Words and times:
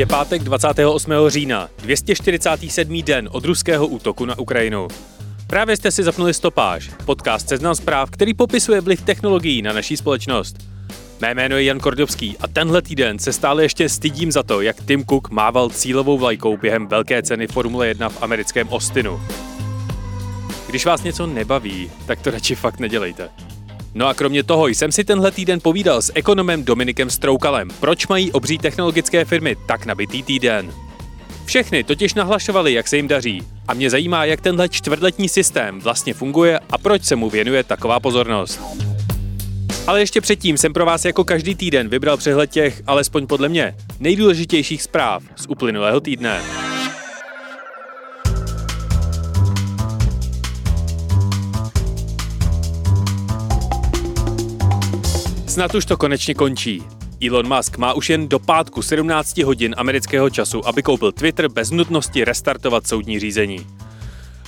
Je 0.00 0.06
pátek 0.06 0.42
28. 0.42 1.12
října, 1.28 1.68
247. 1.82 3.02
den 3.02 3.28
od 3.32 3.44
ruského 3.44 3.86
útoku 3.86 4.24
na 4.24 4.38
Ukrajinu. 4.38 4.88
Právě 5.46 5.76
jste 5.76 5.90
si 5.90 6.02
zapnuli 6.02 6.34
stopáž, 6.34 6.90
podcast 7.04 7.48
Seznam 7.48 7.74
zpráv, 7.74 8.10
který 8.10 8.34
popisuje 8.34 8.80
vliv 8.80 9.02
technologií 9.02 9.62
na 9.62 9.72
naší 9.72 9.96
společnost. 9.96 10.56
Mé 11.20 11.34
jméno 11.34 11.56
je 11.56 11.64
Jan 11.64 11.78
Kordovský 11.78 12.36
a 12.40 12.48
tenhle 12.48 12.82
týden 12.82 13.18
se 13.18 13.32
stále 13.32 13.62
ještě 13.62 13.88
stydím 13.88 14.32
za 14.32 14.42
to, 14.42 14.60
jak 14.60 14.84
Tim 14.86 15.04
Cook 15.04 15.30
mával 15.30 15.70
cílovou 15.70 16.18
vlajkou 16.18 16.56
během 16.56 16.86
velké 16.86 17.22
ceny 17.22 17.46
Formule 17.46 17.88
1 17.88 18.08
v 18.08 18.22
americkém 18.22 18.68
Austinu. 18.68 19.20
Když 20.68 20.86
vás 20.86 21.02
něco 21.02 21.26
nebaví, 21.26 21.90
tak 22.06 22.20
to 22.20 22.30
radši 22.30 22.54
fakt 22.54 22.80
nedělejte. 22.80 23.49
No 23.94 24.06
a 24.06 24.14
kromě 24.14 24.42
toho 24.42 24.68
jsem 24.68 24.92
si 24.92 25.04
tenhle 25.04 25.30
týden 25.30 25.60
povídal 25.60 26.02
s 26.02 26.12
ekonomem 26.14 26.64
Dominikem 26.64 27.10
Stroukalem, 27.10 27.68
proč 27.80 28.06
mají 28.06 28.32
obří 28.32 28.58
technologické 28.58 29.24
firmy 29.24 29.56
tak 29.66 29.86
nabitý 29.86 30.22
týden. 30.22 30.72
Všechny 31.44 31.84
totiž 31.84 32.14
nahlašovali, 32.14 32.72
jak 32.72 32.88
se 32.88 32.96
jim 32.96 33.08
daří. 33.08 33.42
A 33.68 33.74
mě 33.74 33.90
zajímá, 33.90 34.24
jak 34.24 34.40
tenhle 34.40 34.68
čtvrtletní 34.68 35.28
systém 35.28 35.80
vlastně 35.80 36.14
funguje 36.14 36.60
a 36.70 36.78
proč 36.78 37.04
se 37.04 37.16
mu 37.16 37.30
věnuje 37.30 37.64
taková 37.64 38.00
pozornost. 38.00 38.60
Ale 39.86 40.00
ještě 40.00 40.20
předtím 40.20 40.58
jsem 40.58 40.72
pro 40.72 40.86
vás 40.86 41.04
jako 41.04 41.24
každý 41.24 41.54
týden 41.54 41.88
vybral 41.88 42.16
přehled 42.16 42.50
těch, 42.50 42.82
alespoň 42.86 43.26
podle 43.26 43.48
mě, 43.48 43.74
nejdůležitějších 44.00 44.82
zpráv 44.82 45.22
z 45.36 45.46
uplynulého 45.48 46.00
týdne. 46.00 46.59
Snad 55.50 55.74
už 55.74 55.84
to 55.84 55.96
konečně 55.96 56.34
končí. 56.34 56.82
Elon 57.28 57.56
Musk 57.56 57.78
má 57.78 57.92
už 57.92 58.10
jen 58.10 58.28
do 58.28 58.38
pátku 58.38 58.82
17 58.82 59.38
hodin 59.38 59.74
amerického 59.78 60.30
času, 60.30 60.66
aby 60.66 60.82
koupil 60.82 61.12
Twitter 61.12 61.48
bez 61.48 61.70
nutnosti 61.70 62.24
restartovat 62.24 62.86
soudní 62.86 63.20
řízení. 63.20 63.66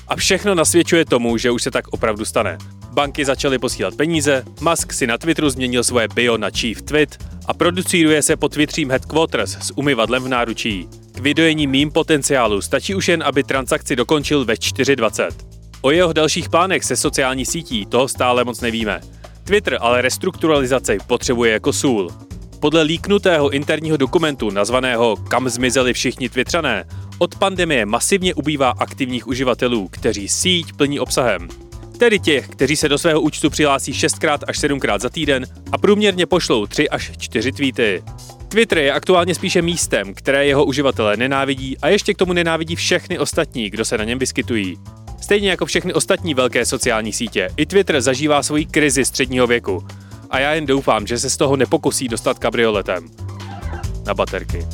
A 0.09 0.17
všechno 0.17 0.55
nasvědčuje 0.55 1.05
tomu, 1.05 1.37
že 1.37 1.51
už 1.51 1.63
se 1.63 1.71
tak 1.71 1.89
opravdu 1.89 2.25
stane. 2.25 2.59
Banky 2.93 3.25
začaly 3.25 3.59
posílat 3.59 3.95
peníze, 3.95 4.45
Musk 4.61 4.93
si 4.93 5.07
na 5.07 5.19
Twitteru 5.19 5.51
změnil 5.51 5.85
svoje 5.85 6.09
bio 6.09 6.37
na 6.37 6.51
Chief 6.51 6.83
Twit 6.83 7.25
a 7.47 7.55
producíruje 7.55 8.23
se 8.23 8.37
pod 8.37 8.53
Twitterím 8.53 8.91
Headquarters 8.91 9.57
s 9.61 9.73
umyvadlem 9.77 10.23
v 10.23 10.29
náručí. 10.29 10.89
K 11.13 11.19
vydojení 11.19 11.67
mým 11.67 11.91
potenciálu 11.91 12.61
stačí 12.61 12.95
už 12.95 13.09
jen, 13.09 13.23
aby 13.23 13.43
transakci 13.43 13.97
dokončil 13.97 14.45
ve 14.45 14.55
4.20. 14.55 15.31
O 15.81 15.91
jeho 15.91 16.13
dalších 16.13 16.49
plánech 16.49 16.85
se 16.85 16.97
sociální 16.97 17.47
sítí 17.47 17.87
toho 17.87 18.09
stále 18.09 18.45
moc 18.45 18.61
nevíme. 18.61 19.01
Twitter 19.45 19.79
ale 19.81 20.03
restrukturalizaci 20.03 20.99
potřebuje 21.07 21.53
jako 21.53 21.73
sůl. 21.73 22.09
Podle 22.61 22.83
líknutého 22.83 23.51
interního 23.51 23.97
dokumentu 23.97 24.51
nazvaného 24.51 25.17
Kam 25.17 25.49
zmizeli 25.49 25.93
všichni 25.93 26.29
Twittrané, 26.29 26.85
od 27.19 27.39
pandemie 27.39 27.87
masivně 27.87 28.35
ubývá 28.35 28.71
aktivních 28.71 29.27
uživatelů, 29.27 29.89
kteří 29.89 30.29
síť 30.29 30.73
plní 30.73 31.01
obsahem. 31.01 31.49
Tedy 31.99 32.19
těch, 32.19 32.49
kteří 32.49 32.77
se 32.77 32.89
do 32.89 32.99
svého 32.99 33.21
účtu 33.21 33.51
přihlásí 33.51 33.93
6x 33.93 34.39
až 34.49 34.59
7x 34.59 34.99
za 34.99 35.09
týden 35.09 35.47
a 35.73 35.79
průměrně 35.79 36.27
pošlou 36.27 36.67
3 36.67 36.89
až 36.89 37.13
4 37.19 37.53
tweety. 37.53 38.03
Twitter 38.49 38.79
je 38.79 38.93
aktuálně 38.93 39.35
spíše 39.35 39.63
místem, 39.63 40.15
které 40.15 40.47
jeho 40.47 40.65
uživatelé 40.65 41.17
nenávidí 41.17 41.79
a 41.79 41.89
ještě 41.89 42.15
k 42.15 42.19
tomu 42.19 42.33
nenávidí 42.33 42.77
všechny 42.77 43.19
ostatní, 43.19 43.71
kdo 43.71 43.85
se 43.85 43.99
na 43.99 44.05
něm 44.05 44.19
vyskytují. 44.19 44.79
Stejně 45.23 45.51
jako 45.51 45.67
všechny 45.67 45.95
ostatní 45.95 46.35
velké 46.35 46.67
sociální 46.67 47.13
sítě, 47.13 47.49
i 47.57 47.67
Twitter 47.67 48.01
zažívá 48.01 48.43
svoji 48.43 48.67
krizi 48.67 49.05
středního 49.05 49.47
věku. 49.47 49.87
A 50.31 50.39
já 50.39 50.55
jen 50.55 50.67
doufám, 50.67 51.07
že 51.07 51.19
se 51.19 51.31
z 51.31 51.37
toho 51.37 51.57
nepokusí 51.57 52.09
dostat 52.09 52.39
kabrioletem. 52.39 53.09
Na 54.07 54.15
baterky. 54.15 54.67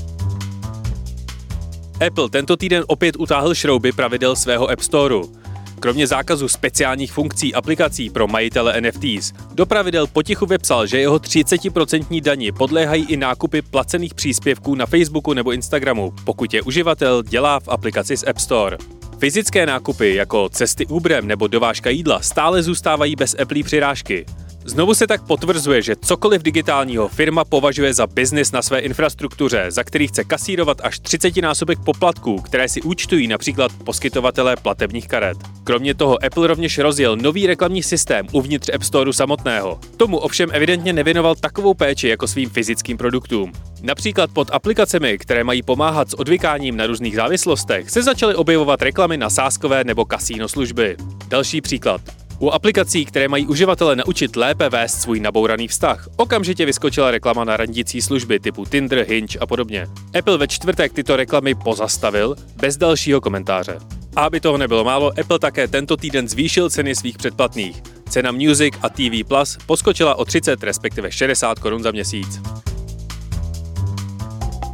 Apple 2.07 2.29
tento 2.31 2.57
týden 2.57 2.85
opět 2.87 3.17
utáhl 3.19 3.55
šrouby 3.55 3.93
pravidel 3.93 4.37
svého 4.37 4.71
App 4.71 4.81
Storeu. 4.81 5.33
Kromě 5.81 6.07
zákazu 6.07 6.49
speciálních 6.49 7.13
funkcí 7.13 7.55
aplikací 7.55 8.11
pro 8.11 8.29
majitele 8.29 8.81
NFTs, 8.81 9.33
do 9.55 9.67
pravidel 9.67 10.07
potichu 10.07 10.47
vypsal, 10.47 10.87
že 10.87 11.01
jeho 11.01 11.17
30% 11.17 12.23
daně 12.23 12.53
podléhají 12.53 13.05
i 13.05 13.17
nákupy 13.17 13.63
placených 13.63 14.15
příspěvků 14.15 14.75
na 14.75 14.87
Facebooku 14.87 15.33
nebo 15.33 15.53
Instagramu, 15.53 16.13
pokud 16.25 16.55
je 16.55 16.63
uživatel 16.63 17.23
dělá 17.23 17.61
v 17.61 17.69
aplikaci 17.69 18.17
z 18.17 18.25
App 18.29 18.39
Store. 18.39 18.98
Fyzické 19.19 19.67
nákupy 19.67 20.15
jako 20.15 20.49
cesty 20.49 20.87
Uberem 20.87 21.27
nebo 21.27 21.47
dovážka 21.47 21.91
jídla 21.91 22.21
stále 22.21 22.62
zůstávají 22.62 23.17
bez 23.17 23.37
Apple 23.43 23.62
přirážky. 23.62 24.27
Znovu 24.69 24.95
se 24.95 25.06
tak 25.06 25.23
potvrzuje, 25.23 25.83
že 25.83 25.97
cokoliv 25.97 26.43
digitálního 26.43 27.09
firma 27.09 27.45
považuje 27.45 27.95
za 27.95 28.06
biznis 28.06 28.53
na 28.53 28.62
své 28.62 28.79
infrastruktuře, 28.79 29.67
za 29.69 29.84
který 29.84 30.09
chce 30.09 30.25
kasírovat 30.25 30.81
až 30.83 30.99
30 30.99 31.37
násobek 31.37 31.79
poplatků, 31.84 32.41
které 32.41 32.69
si 32.69 32.83
účtují 32.83 33.29
například 33.29 33.73
poskytovatelé 33.84 34.56
platebních 34.56 35.09
karet. 35.09 35.39
Kromě 35.65 35.95
toho 35.95 36.25
Apple 36.25 36.47
rovněž 36.47 36.79
rozjel 36.79 37.17
nový 37.17 37.47
reklamní 37.47 37.83
systém 37.83 38.27
uvnitř 38.33 38.69
App 38.75 38.83
Storeu 38.83 39.12
samotného. 39.12 39.81
Tomu 39.97 40.19
ovšem 40.19 40.49
evidentně 40.53 40.93
nevěnoval 40.93 41.35
takovou 41.35 41.75
péči 41.75 42.09
jako 42.09 42.27
svým 42.29 42.50
fyzickým 42.50 42.97
produktům. 42.97 43.53
Například 43.83 44.31
pod 44.31 44.49
aplikacemi, 44.53 45.19
které 45.19 45.45
mají 45.45 45.62
pomáhat 45.62 46.11
s 46.11 46.15
odvykáním 46.15 46.77
na 46.77 46.87
různých 46.87 47.17
závislostech, 47.17 47.91
se 47.91 48.03
začaly 48.03 48.35
objevovat 48.35 48.83
reklamy 48.83 49.17
na 49.17 49.31
sáskové 49.31 49.85
nebo 49.85 50.05
kasíno 50.05 50.49
služby. 50.49 50.97
Další 51.29 51.61
příklad. 51.61 52.18
U 52.41 52.50
aplikací, 52.50 53.04
které 53.04 53.28
mají 53.28 53.47
uživatele 53.47 53.97
naučit 53.97 54.37
lépe 54.37 54.69
vést 54.69 55.00
svůj 55.00 55.21
nabouraný 55.21 55.69
vztah, 55.69 56.09
okamžitě 56.16 56.66
vyskočila 56.66 57.10
reklama 57.10 57.44
na 57.44 57.56
randící 57.56 58.03
služby 58.03 58.41
typu 58.41 58.65
Tinder, 58.65 59.06
Hinge 59.09 59.38
a 59.38 59.47
podobně. 59.47 59.87
Apple 60.19 60.38
ve 60.38 60.49
čtvrtek 60.49 60.93
tyto 60.93 61.16
reklamy 61.16 61.54
pozastavil 61.54 62.37
bez 62.56 62.76
dalšího 62.76 63.21
komentáře. 63.21 63.78
A 64.16 64.25
aby 64.25 64.41
toho 64.41 64.59
nebylo 64.59 64.84
málo, 64.84 65.12
Apple 65.21 65.38
také 65.38 65.69
tento 65.69 65.97
týden 65.97 66.28
zvýšil 66.28 66.71
ceny 66.71 66.94
svých 66.94 67.19
předplatných. 67.19 67.82
Cena 68.09 68.32
Music 68.32 68.75
a 68.82 68.88
TV 68.88 69.28
Plus 69.28 69.59
poskočila 69.66 70.15
o 70.15 70.25
30 70.25 70.62
respektive 70.62 71.12
60 71.12 71.59
korun 71.59 71.82
za 71.82 71.91
měsíc. 71.91 72.41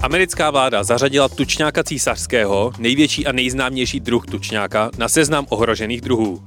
Americká 0.02 0.50
vláda 0.50 0.84
zařadila 0.84 1.28
tučňáka 1.28 1.84
císařského, 1.84 2.72
největší 2.78 3.26
a 3.26 3.32
nejznámější 3.32 4.00
druh 4.00 4.26
tučňáka, 4.26 4.90
na 4.98 5.08
seznam 5.08 5.46
ohrožených 5.48 6.00
druhů. 6.00 6.42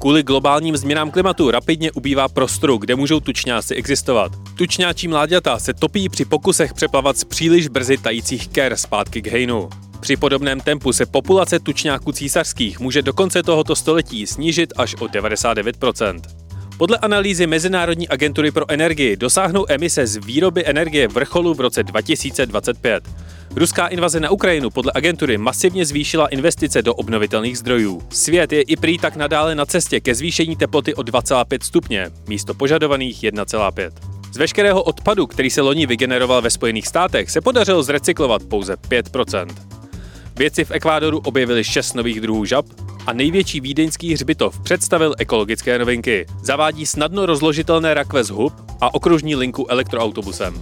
Kvůli 0.00 0.22
globálním 0.22 0.76
změnám 0.76 1.10
klimatu 1.10 1.50
rapidně 1.50 1.92
ubývá 1.92 2.28
prostoru, 2.28 2.78
kde 2.78 2.96
můžou 2.96 3.20
tučňáci 3.20 3.74
existovat. 3.74 4.32
Tučňáčí 4.54 5.08
mláďata 5.08 5.58
se 5.58 5.74
topí 5.74 6.08
při 6.08 6.24
pokusech 6.24 6.74
přeplavat 6.74 7.18
z 7.18 7.24
příliš 7.24 7.68
brzy 7.68 7.98
tajících 7.98 8.48
ker 8.48 8.76
zpátky 8.76 9.22
k 9.22 9.26
hejnu. 9.26 9.68
Při 10.00 10.16
podobném 10.16 10.60
tempu 10.60 10.92
se 10.92 11.06
populace 11.06 11.58
tučňáků 11.58 12.12
císařských 12.12 12.80
může 12.80 13.02
do 13.02 13.12
konce 13.12 13.42
tohoto 13.42 13.76
století 13.76 14.26
snížit 14.26 14.72
až 14.76 14.94
o 14.94 15.04
99%. 15.04 16.20
Podle 16.78 16.98
analýzy 16.98 17.46
Mezinárodní 17.46 18.08
agentury 18.08 18.50
pro 18.50 18.70
energii 18.70 19.16
dosáhnou 19.16 19.66
emise 19.68 20.06
z 20.06 20.16
výroby 20.16 20.66
energie 20.66 21.08
vrcholu 21.08 21.54
v 21.54 21.60
roce 21.60 21.82
2025. 21.82 23.08
Ruská 23.56 23.86
invaze 23.86 24.20
na 24.20 24.30
Ukrajinu 24.30 24.70
podle 24.70 24.92
agentury 24.94 25.38
masivně 25.38 25.86
zvýšila 25.86 26.26
investice 26.26 26.82
do 26.82 26.94
obnovitelných 26.94 27.58
zdrojů. 27.58 28.02
Svět 28.10 28.52
je 28.52 28.62
i 28.62 28.76
prý 28.76 28.98
tak 28.98 29.16
nadále 29.16 29.54
na 29.54 29.66
cestě 29.66 30.00
ke 30.00 30.14
zvýšení 30.14 30.56
teploty 30.56 30.94
o 30.94 31.02
2,5 31.02 31.58
stupně, 31.62 32.10
místo 32.28 32.54
požadovaných 32.54 33.22
1,5. 33.22 33.90
Z 34.32 34.36
veškerého 34.36 34.82
odpadu, 34.82 35.26
který 35.26 35.50
se 35.50 35.60
loni 35.60 35.86
vygeneroval 35.86 36.42
ve 36.42 36.50
Spojených 36.50 36.86
státech, 36.86 37.30
se 37.30 37.40
podařilo 37.40 37.82
zrecyklovat 37.82 38.42
pouze 38.42 38.74
5% 38.74 39.46
Vědci 40.36 40.64
v 40.64 40.70
Ekvádoru 40.70 41.18
objevili 41.18 41.64
šest 41.64 41.94
nových 41.94 42.20
druhů 42.20 42.44
žab 42.44 42.66
a 43.06 43.12
největší 43.12 43.60
vídeňský 43.60 44.12
hřbitov 44.12 44.60
představil 44.60 45.14
ekologické 45.18 45.78
novinky. 45.78 46.26
Zavádí 46.42 46.86
snadno 46.86 47.26
rozložitelné 47.26 47.94
rakve 47.94 48.24
z 48.24 48.30
hub 48.30 48.52
a 48.80 48.94
okružní 48.94 49.36
linku 49.36 49.66
elektroautobusem. 49.70 50.54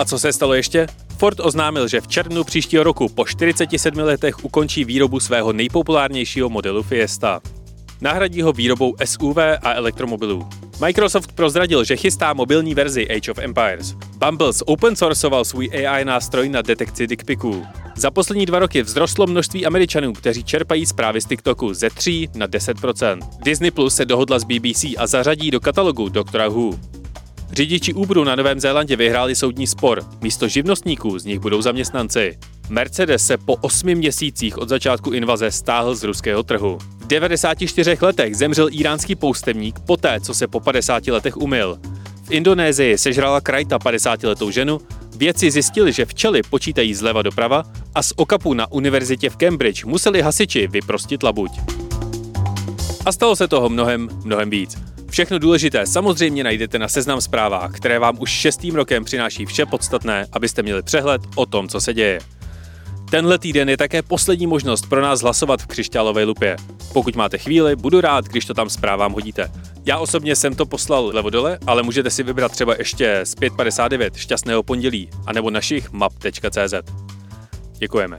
A 0.00 0.04
co 0.04 0.18
se 0.18 0.32
stalo 0.32 0.54
ještě? 0.54 0.86
Ford 1.18 1.40
oznámil, 1.40 1.88
že 1.88 2.00
v 2.00 2.08
červnu 2.08 2.44
příštího 2.44 2.84
roku 2.84 3.08
po 3.08 3.24
47 3.24 3.98
letech 3.98 4.44
ukončí 4.44 4.84
výrobu 4.84 5.20
svého 5.20 5.52
nejpopulárnějšího 5.52 6.48
modelu 6.48 6.82
Fiesta. 6.82 7.40
Nahradí 8.00 8.42
ho 8.42 8.52
výrobou 8.52 8.94
SUV 9.04 9.36
a 9.62 9.74
elektromobilů. 9.74 10.48
Microsoft 10.80 11.32
prozradil, 11.32 11.84
že 11.84 11.96
chystá 11.96 12.32
mobilní 12.32 12.74
verzi 12.74 13.08
Age 13.08 13.30
of 13.30 13.38
Empires. 13.38 13.94
Bumbles 14.16 14.62
open 14.66 14.96
sourceoval 14.96 15.44
svůj 15.44 15.70
AI 15.86 16.04
nástroj 16.04 16.48
na 16.48 16.62
detekci 16.62 17.06
dickpiků. 17.06 17.66
Za 17.96 18.10
poslední 18.10 18.46
dva 18.46 18.58
roky 18.58 18.82
vzrostlo 18.82 19.26
množství 19.26 19.66
Američanů, 19.66 20.12
kteří 20.12 20.44
čerpají 20.44 20.86
zprávy 20.86 21.20
z 21.20 21.26
TikToku 21.26 21.74
ze 21.74 21.90
3 21.90 22.28
na 22.34 22.48
10%. 22.48 23.18
Disney 23.42 23.70
Plus 23.70 23.94
se 23.94 24.04
dohodla 24.04 24.38
s 24.38 24.44
BBC 24.44 24.84
a 24.98 25.06
zařadí 25.06 25.50
do 25.50 25.60
katalogu 25.60 26.08
Doktora 26.08 26.48
Who. 26.48 26.99
Řidiči 27.52 27.94
Uberu 27.94 28.24
na 28.24 28.36
Novém 28.36 28.60
Zélandě 28.60 28.96
vyhráli 28.96 29.36
soudní 29.36 29.66
spor. 29.66 30.02
Místo 30.20 30.48
živnostníků 30.48 31.18
z 31.18 31.24
nich 31.24 31.38
budou 31.38 31.62
zaměstnanci. 31.62 32.38
Mercedes 32.68 33.26
se 33.26 33.38
po 33.38 33.56
osmi 33.56 33.94
měsících 33.94 34.58
od 34.58 34.68
začátku 34.68 35.10
invaze 35.10 35.50
stáhl 35.50 35.94
z 35.94 36.04
ruského 36.04 36.42
trhu. 36.42 36.78
V 36.98 37.06
94 37.06 37.96
letech 38.00 38.36
zemřel 38.36 38.68
iránský 38.72 39.14
poustevník 39.14 39.80
poté, 39.80 40.20
co 40.20 40.34
se 40.34 40.46
po 40.46 40.60
50 40.60 41.06
letech 41.06 41.36
umyl. 41.36 41.78
V 42.24 42.30
Indonésii 42.30 42.98
sežrala 42.98 43.40
krajta 43.40 43.78
50-letou 43.78 44.50
ženu, 44.50 44.80
vědci 45.16 45.50
zjistili, 45.50 45.92
že 45.92 46.04
včely 46.04 46.42
počítají 46.42 46.94
zleva 46.94 47.22
doprava 47.22 47.62
a 47.94 48.02
z 48.02 48.12
okapu 48.16 48.54
na 48.54 48.72
univerzitě 48.72 49.30
v 49.30 49.36
Cambridge 49.36 49.84
museli 49.84 50.22
hasiči 50.22 50.66
vyprostit 50.66 51.22
labuť. 51.22 51.50
A 53.06 53.12
stalo 53.12 53.36
se 53.36 53.48
toho 53.48 53.68
mnohem, 53.68 54.08
mnohem 54.24 54.50
víc. 54.50 54.89
Všechno 55.10 55.38
důležité 55.38 55.86
samozřejmě 55.86 56.44
najdete 56.44 56.78
na 56.78 56.88
Seznam 56.88 57.20
zprávách, 57.20 57.72
které 57.72 57.98
vám 57.98 58.16
už 58.20 58.30
šestým 58.30 58.74
rokem 58.74 59.04
přináší 59.04 59.46
vše 59.46 59.66
podstatné, 59.66 60.26
abyste 60.32 60.62
měli 60.62 60.82
přehled 60.82 61.22
o 61.34 61.46
tom, 61.46 61.68
co 61.68 61.80
se 61.80 61.94
děje. 61.94 62.20
Tenhle 63.10 63.38
týden 63.38 63.68
je 63.68 63.76
také 63.76 64.02
poslední 64.02 64.46
možnost 64.46 64.86
pro 64.88 65.00
nás 65.00 65.20
hlasovat 65.20 65.62
v 65.62 65.66
křišťálové 65.66 66.24
lupě. 66.24 66.56
Pokud 66.92 67.16
máte 67.16 67.38
chvíli, 67.38 67.76
budu 67.76 68.00
rád, 68.00 68.24
když 68.24 68.44
to 68.44 68.54
tam 68.54 68.70
zprávám 68.70 69.12
hodíte. 69.12 69.50
Já 69.84 69.98
osobně 69.98 70.36
jsem 70.36 70.54
to 70.54 70.66
poslal 70.66 71.10
levo 71.14 71.30
dole, 71.30 71.58
ale 71.66 71.82
můžete 71.82 72.10
si 72.10 72.22
vybrat 72.22 72.52
třeba 72.52 72.74
ještě 72.78 73.20
z 73.24 73.34
559 73.34 74.16
šťastného 74.16 74.62
pondělí, 74.62 75.10
anebo 75.26 75.50
našich 75.50 75.92
map.cz. 75.92 76.74
Děkujeme. 77.78 78.16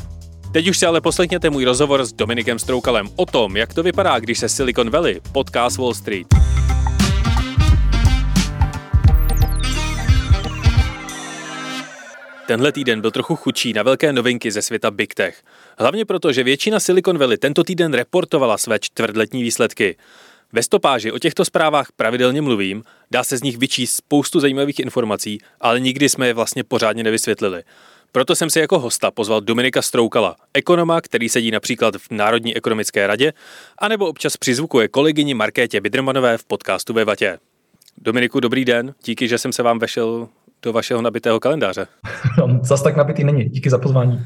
Teď 0.51 0.69
už 0.69 0.77
si 0.77 0.85
ale 0.85 1.01
poslechněte 1.01 1.49
můj 1.49 1.65
rozhovor 1.65 2.05
s 2.05 2.13
Dominikem 2.13 2.59
Stroukalem 2.59 3.09
o 3.15 3.25
tom, 3.25 3.57
jak 3.57 3.73
to 3.73 3.83
vypadá, 3.83 4.19
když 4.19 4.39
se 4.39 4.49
Silicon 4.49 4.89
Valley 4.89 5.21
potká 5.31 5.69
s 5.69 5.77
Wall 5.77 5.93
Street. 5.93 6.27
Tenhle 12.47 12.71
týden 12.71 13.01
byl 13.01 13.11
trochu 13.11 13.35
chudší 13.35 13.73
na 13.73 13.83
velké 13.83 14.13
novinky 14.13 14.51
ze 14.51 14.61
světa 14.61 14.91
Big 14.91 15.13
Tech. 15.13 15.43
Hlavně 15.77 16.05
proto, 16.05 16.33
že 16.33 16.43
většina 16.43 16.79
Silicon 16.79 17.17
Valley 17.17 17.37
tento 17.37 17.63
týden 17.63 17.93
reportovala 17.93 18.57
své 18.57 18.79
čtvrtletní 18.79 19.43
výsledky. 19.43 19.97
Ve 20.53 20.63
stopáži 20.63 21.11
o 21.11 21.19
těchto 21.19 21.45
zprávách 21.45 21.91
pravidelně 21.95 22.41
mluvím, 22.41 22.83
dá 23.11 23.23
se 23.23 23.37
z 23.37 23.43
nich 23.43 23.57
vyčíst 23.57 23.95
spoustu 23.95 24.39
zajímavých 24.39 24.79
informací, 24.79 25.39
ale 25.61 25.79
nikdy 25.79 26.09
jsme 26.09 26.27
je 26.27 26.33
vlastně 26.33 26.63
pořádně 26.63 27.03
nevysvětlili. 27.03 27.63
Proto 28.11 28.35
jsem 28.35 28.49
si 28.49 28.59
jako 28.59 28.79
hosta 28.79 29.11
pozval 29.11 29.41
Dominika 29.41 29.81
Stroukala, 29.81 30.35
ekonoma, 30.53 31.01
který 31.01 31.29
sedí 31.29 31.51
například 31.51 31.95
v 31.95 32.11
Národní 32.11 32.55
ekonomické 32.55 33.07
radě, 33.07 33.33
anebo 33.77 34.07
občas 34.07 34.37
přizvukuje 34.37 34.87
kolegyni 34.87 35.33
Markétě 35.33 35.81
Bidrmanové 35.81 36.37
v 36.37 36.45
podcastu 36.45 36.93
ve 36.93 37.05
Vatě. 37.05 37.39
Dominiku, 37.97 38.39
dobrý 38.39 38.65
den, 38.65 38.95
díky, 39.03 39.27
že 39.27 39.37
jsem 39.37 39.53
se 39.53 39.63
vám 39.63 39.79
vešel 39.79 40.29
do 40.61 40.73
vašeho 40.73 41.01
nabitého 41.01 41.39
kalendáře. 41.39 41.87
Zas 42.61 42.83
tak 42.83 42.95
nabitý 42.95 43.23
není. 43.23 43.43
Díky 43.43 43.69
za 43.69 43.77
pozvání. 43.77 44.25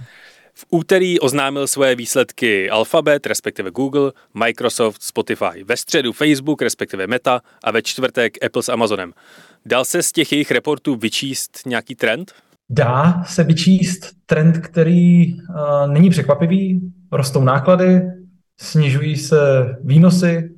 V 0.58 0.66
úterý 0.70 1.20
oznámil 1.20 1.68
své 1.68 1.96
výsledky 1.96 2.70
Alphabet, 2.70 3.26
respektive 3.26 3.72
Google, 3.72 4.12
Microsoft, 4.34 5.04
Spotify. 5.04 5.64
Ve 5.66 5.78
středu 5.78 6.14
Facebook, 6.14 6.62
respektive 6.62 7.08
Meta 7.08 7.42
a 7.64 7.72
ve 7.72 7.82
čtvrtek 7.82 8.46
Apple 8.46 8.64
s 8.64 8.70
Amazonem. 8.70 9.14
Dal 9.66 9.86
se 9.86 10.04
z 10.04 10.12
těch 10.12 10.32
jejich 10.32 10.52
reportů 10.52 10.96
vyčíst 10.96 11.66
nějaký 11.66 11.96
trend? 11.96 12.32
Dá 12.70 13.24
se 13.24 13.44
vyčíst 13.44 14.12
trend, 14.26 14.58
který 14.58 15.34
uh, 15.34 15.40
není 15.88 16.10
překvapivý. 16.10 16.92
Rostou 17.12 17.44
náklady, 17.44 18.02
snižují 18.60 19.16
se 19.16 19.38
výnosy 19.84 20.50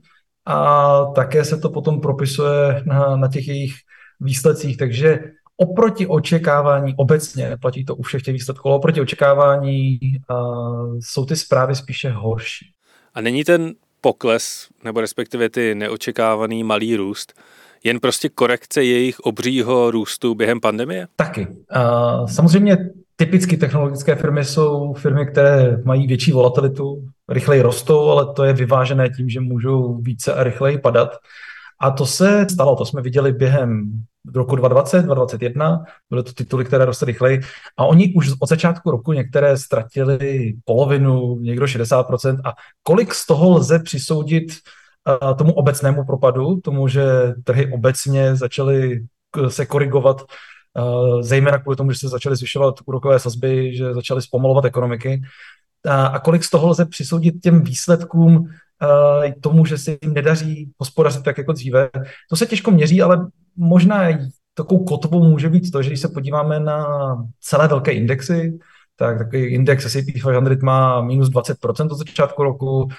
a 0.45 0.95
také 1.05 1.45
se 1.45 1.57
to 1.57 1.69
potom 1.69 2.01
propisuje 2.01 2.83
na, 2.85 3.15
na 3.15 3.27
těch 3.27 3.47
jejich 3.47 3.73
výsledcích. 4.19 4.77
Takže 4.77 5.19
oproti 5.57 6.07
očekávání, 6.07 6.93
obecně 6.97 7.57
platí 7.61 7.85
to 7.85 7.95
u 7.95 8.01
všech 8.01 8.21
těch 8.21 8.33
výsledků, 8.33 8.69
oproti 8.69 9.01
očekávání 9.01 9.99
uh, 10.29 10.99
jsou 10.99 11.25
ty 11.25 11.35
zprávy 11.35 11.75
spíše 11.75 12.09
horší. 12.09 12.71
A 13.13 13.21
není 13.21 13.43
ten 13.43 13.73
pokles, 14.01 14.67
nebo 14.83 15.01
respektive 15.01 15.49
ty 15.49 15.75
neočekávaný 15.75 16.63
malý 16.63 16.95
růst, 16.95 17.33
jen 17.83 17.99
prostě 17.99 18.29
korekce 18.29 18.83
jejich 18.83 19.19
obřího 19.19 19.91
růstu 19.91 20.35
během 20.35 20.59
pandemie? 20.59 21.07
Taky. 21.15 21.47
Uh, 21.47 22.27
samozřejmě 22.27 22.77
typicky 23.15 23.57
technologické 23.57 24.15
firmy 24.15 24.45
jsou 24.45 24.93
firmy, 24.93 25.25
které 25.25 25.77
mají 25.85 26.07
větší 26.07 26.31
volatilitu, 26.31 27.03
rychleji 27.29 27.61
rostou, 27.61 28.09
ale 28.09 28.33
to 28.33 28.43
je 28.43 28.53
vyvážené 28.53 29.09
tím, 29.09 29.29
že 29.29 29.39
můžou 29.39 29.97
více 29.97 30.33
a 30.33 30.43
rychleji 30.43 30.77
padat. 30.77 31.09
A 31.79 31.91
to 31.91 32.05
se 32.05 32.45
stalo, 32.51 32.75
to 32.75 32.85
jsme 32.85 33.01
viděli 33.01 33.31
během 33.31 33.91
roku 34.35 34.55
2020, 34.55 35.01
2021, 35.01 35.83
byly 36.09 36.23
to 36.23 36.33
tituly, 36.33 36.65
které 36.65 36.85
rostly 36.85 37.05
rychleji 37.05 37.41
a 37.77 37.85
oni 37.85 38.13
už 38.13 38.31
od 38.39 38.49
začátku 38.49 38.91
roku 38.91 39.13
některé 39.13 39.57
ztratili 39.57 40.53
polovinu, 40.65 41.39
někdo 41.39 41.65
60% 41.65 42.41
a 42.45 42.53
kolik 42.83 43.13
z 43.13 43.25
toho 43.27 43.49
lze 43.49 43.79
přisoudit 43.79 44.45
uh, 45.21 45.37
tomu 45.37 45.53
obecnému 45.53 46.05
propadu, 46.05 46.61
tomu, 46.61 46.87
že 46.87 47.03
trhy 47.43 47.71
obecně 47.73 48.35
začaly 48.35 49.05
se 49.47 49.65
korigovat, 49.65 50.21
uh, 50.21 51.21
zejména 51.21 51.57
kvůli 51.57 51.77
tomu, 51.77 51.91
že 51.91 51.99
se 51.99 52.07
začaly 52.07 52.35
zvyšovat 52.35 52.75
úrokové 52.85 53.19
sazby, 53.19 53.75
že 53.75 53.93
začaly 53.93 54.21
zpomalovat 54.21 54.65
ekonomiky, 54.65 55.21
a 55.89 56.19
kolik 56.19 56.43
z 56.43 56.49
toho 56.49 56.67
lze 56.67 56.85
přisoudit 56.85 57.41
těm 57.43 57.61
výsledkům 57.61 58.35
uh, 58.35 59.31
tomu, 59.41 59.65
že 59.65 59.77
se 59.77 59.91
jim 59.91 60.13
nedaří 60.13 60.71
hospodařit 60.79 61.23
tak 61.23 61.37
jako 61.37 61.51
dříve. 61.51 61.89
To 62.29 62.35
se 62.35 62.45
těžko 62.45 62.71
měří, 62.71 63.01
ale 63.01 63.27
možná 63.57 64.03
takovou 64.53 64.85
kotvou 64.85 65.23
může 65.23 65.49
být 65.49 65.71
to, 65.71 65.81
že 65.81 65.89
když 65.89 65.99
se 65.99 66.09
podíváme 66.09 66.59
na 66.59 66.87
celé 67.41 67.67
velké 67.67 67.91
indexy, 67.91 68.59
tak 68.95 69.17
takový 69.17 69.45
index 69.45 69.85
S&P 69.85 70.11
500 70.11 70.61
má 70.61 71.01
minus 71.01 71.29
20% 71.29 71.91
od 71.91 71.97
začátku 71.97 72.43
roku 72.43 72.89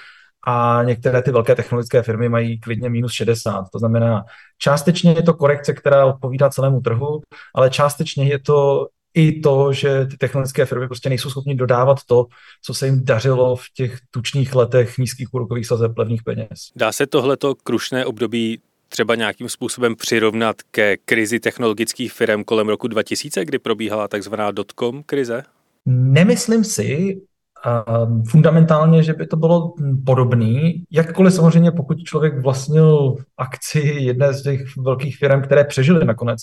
a 0.47 0.83
některé 0.83 1.21
ty 1.21 1.31
velké 1.31 1.55
technologické 1.55 2.03
firmy 2.03 2.29
mají 2.29 2.59
klidně 2.59 2.89
minus 2.89 3.11
60. 3.11 3.65
To 3.71 3.79
znamená, 3.79 4.23
částečně 4.57 5.11
je 5.11 5.23
to 5.23 5.33
korekce, 5.33 5.73
která 5.73 6.05
odpovídá 6.05 6.49
celému 6.49 6.81
trhu, 6.81 7.21
ale 7.55 7.69
částečně 7.69 8.27
je 8.27 8.39
to 8.39 8.87
i 9.13 9.39
to, 9.39 9.73
že 9.73 10.05
ty 10.05 10.17
technologické 10.17 10.65
firmy 10.65 10.87
prostě 10.87 11.09
nejsou 11.09 11.29
schopni 11.29 11.55
dodávat 11.55 11.97
to, 12.05 12.25
co 12.61 12.73
se 12.73 12.85
jim 12.85 13.05
dařilo 13.05 13.55
v 13.55 13.63
těch 13.73 13.97
tučných 14.11 14.55
letech 14.55 14.97
nízkých 14.97 15.33
úrokových 15.33 15.67
sazeb 15.67 15.97
levných 15.97 16.23
peněz. 16.23 16.71
Dá 16.75 16.91
se 16.91 17.07
tohleto 17.07 17.55
krušné 17.55 18.05
období 18.05 18.61
třeba 18.89 19.15
nějakým 19.15 19.49
způsobem 19.49 19.95
přirovnat 19.95 20.55
ke 20.71 20.97
krizi 20.97 21.39
technologických 21.39 22.13
firm 22.13 22.43
kolem 22.43 22.69
roku 22.69 22.87
2000, 22.87 23.45
kdy 23.45 23.59
probíhala 23.59 24.07
takzvaná 24.07 24.51
dotcom 24.51 25.03
krize? 25.03 25.43
Nemyslím 25.85 26.63
si, 26.63 27.17
uh, 27.65 28.23
fundamentálně, 28.23 29.03
že 29.03 29.13
by 29.13 29.27
to 29.27 29.37
bylo 29.37 29.73
podobný. 30.05 30.83
Jakkoliv 30.91 31.33
samozřejmě, 31.33 31.71
pokud 31.71 32.03
člověk 32.03 32.43
vlastnil 32.43 33.15
akci 33.37 33.79
jedné 33.79 34.33
z 34.33 34.43
těch 34.43 34.77
velkých 34.77 35.17
firm, 35.17 35.41
které 35.41 35.63
přežily 35.63 36.05
nakonec, 36.05 36.39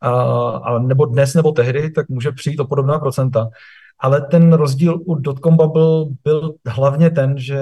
a 0.00 0.78
nebo 0.78 1.06
dnes 1.06 1.34
nebo 1.34 1.52
tehdy, 1.52 1.90
tak 1.90 2.08
může 2.08 2.32
přijít 2.32 2.60
o 2.60 2.66
podobná 2.66 2.98
procenta. 2.98 3.48
Ale 3.98 4.20
ten 4.20 4.52
rozdíl 4.52 5.00
u 5.04 5.14
dotcom 5.14 5.56
bubble 5.56 6.16
byl 6.24 6.54
hlavně 6.66 7.10
ten, 7.10 7.38
že 7.38 7.58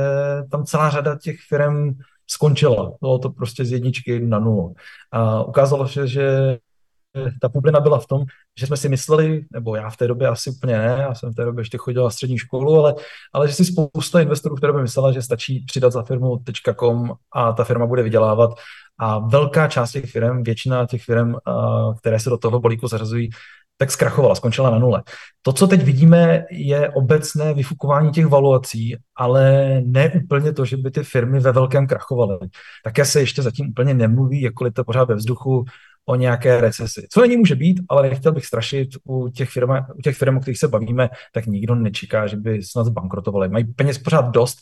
tam 0.50 0.64
celá 0.64 0.90
řada 0.90 1.18
těch 1.18 1.36
firm 1.48 1.94
skončila. 2.32 2.92
Bylo 3.00 3.18
to 3.18 3.30
prostě 3.30 3.64
z 3.64 3.72
jedničky 3.72 4.20
na 4.20 4.38
nulu. 4.38 4.74
A 5.12 5.44
ukázalo 5.44 5.88
se, 5.88 6.08
že 6.08 6.58
ta 7.40 7.48
bublina 7.48 7.80
byla 7.80 7.98
v 7.98 8.06
tom, 8.06 8.24
že 8.60 8.66
jsme 8.66 8.76
si 8.76 8.88
mysleli, 8.88 9.44
nebo 9.52 9.76
já 9.76 9.90
v 9.90 9.96
té 9.96 10.08
době 10.08 10.28
asi 10.28 10.50
úplně 10.50 10.78
ne, 10.78 10.96
já 11.00 11.14
jsem 11.14 11.32
v 11.32 11.34
té 11.34 11.44
době 11.44 11.60
ještě 11.60 11.78
chodil 11.78 12.04
na 12.04 12.10
střední 12.10 12.38
školu, 12.38 12.78
ale, 12.78 12.94
ale 13.32 13.48
že 13.48 13.54
si 13.54 13.64
spousta 13.64 14.20
investorů 14.20 14.56
v 14.56 14.60
té 14.60 14.66
době 14.66 14.82
myslela, 14.82 15.12
že 15.12 15.22
stačí 15.22 15.64
přidat 15.66 15.92
za 15.92 16.02
firmu 16.02 16.38
.com 16.78 17.12
a 17.32 17.52
ta 17.52 17.64
firma 17.64 17.86
bude 17.86 18.02
vydělávat 18.02 18.50
a 18.98 19.18
velká 19.18 19.68
část 19.68 19.92
těch 19.92 20.10
firm, 20.10 20.42
většina 20.42 20.86
těch 20.86 21.02
firm, 21.02 21.34
které 21.98 22.20
se 22.20 22.30
do 22.30 22.38
toho 22.38 22.60
balíku 22.60 22.88
zařazují, 22.88 23.30
tak 23.82 23.90
zkrachovala, 23.90 24.34
skončila 24.34 24.70
na 24.70 24.78
nule. 24.78 25.02
To, 25.42 25.52
co 25.52 25.66
teď 25.66 25.82
vidíme, 25.82 26.44
je 26.50 26.90
obecné 26.90 27.54
vyfukování 27.54 28.10
těch 28.10 28.26
valuací, 28.26 28.96
ale 29.16 29.80
ne 29.84 30.12
úplně 30.24 30.52
to, 30.52 30.64
že 30.64 30.76
by 30.76 30.90
ty 30.90 31.02
firmy 31.02 31.40
ve 31.40 31.52
velkém 31.52 31.86
krachovaly. 31.86 32.38
Také 32.84 33.04
se 33.04 33.20
ještě 33.20 33.42
zatím 33.42 33.68
úplně 33.68 33.94
nemluví, 33.94 34.42
jakkoliv 34.42 34.74
to 34.74 34.84
pořád 34.84 35.08
ve 35.08 35.14
vzduchu, 35.14 35.64
o 36.06 36.14
nějaké 36.14 36.60
recesi. 36.60 37.06
Co 37.10 37.20
není 37.20 37.36
může 37.36 37.54
být, 37.54 37.80
ale 37.88 38.10
nechtěl 38.10 38.32
bych 38.32 38.46
strašit 38.46 38.88
u 39.08 39.28
těch 39.28 39.50
firm, 39.50 39.70
u 39.70 40.02
těch 40.02 40.16
firm, 40.16 40.36
o 40.36 40.40
kterých 40.40 40.58
se 40.58 40.68
bavíme, 40.68 41.08
tak 41.32 41.46
nikdo 41.46 41.74
nečeká, 41.74 42.26
že 42.26 42.36
by 42.36 42.62
snad 42.62 42.84
zbankrotovali. 42.84 43.48
Mají 43.48 43.64
peněz 43.64 43.98
pořád 43.98 44.30
dost, 44.30 44.58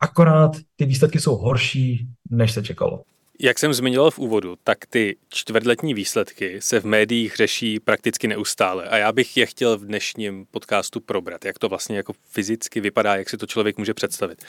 akorát 0.00 0.50
ty 0.76 0.84
výsledky 0.84 1.20
jsou 1.20 1.36
horší, 1.36 2.08
než 2.30 2.52
se 2.52 2.62
čekalo. 2.62 3.02
Jak 3.40 3.58
jsem 3.58 3.74
zmiňoval 3.74 4.10
v 4.10 4.18
úvodu, 4.18 4.56
tak 4.64 4.86
ty 4.86 5.16
čtvrtletní 5.28 5.94
výsledky 5.94 6.60
se 6.60 6.80
v 6.80 6.84
médiích 6.84 7.36
řeší 7.36 7.80
prakticky 7.80 8.28
neustále 8.28 8.88
a 8.88 8.96
já 8.96 9.12
bych 9.12 9.36
je 9.36 9.46
chtěl 9.46 9.78
v 9.78 9.84
dnešním 9.86 10.46
podcastu 10.50 11.00
probrat, 11.00 11.44
jak 11.44 11.58
to 11.58 11.68
vlastně 11.68 11.96
jako 11.96 12.12
fyzicky 12.30 12.80
vypadá, 12.80 13.16
jak 13.16 13.30
si 13.30 13.36
to 13.36 13.46
člověk 13.46 13.78
může 13.78 13.94
představit. 13.94 14.44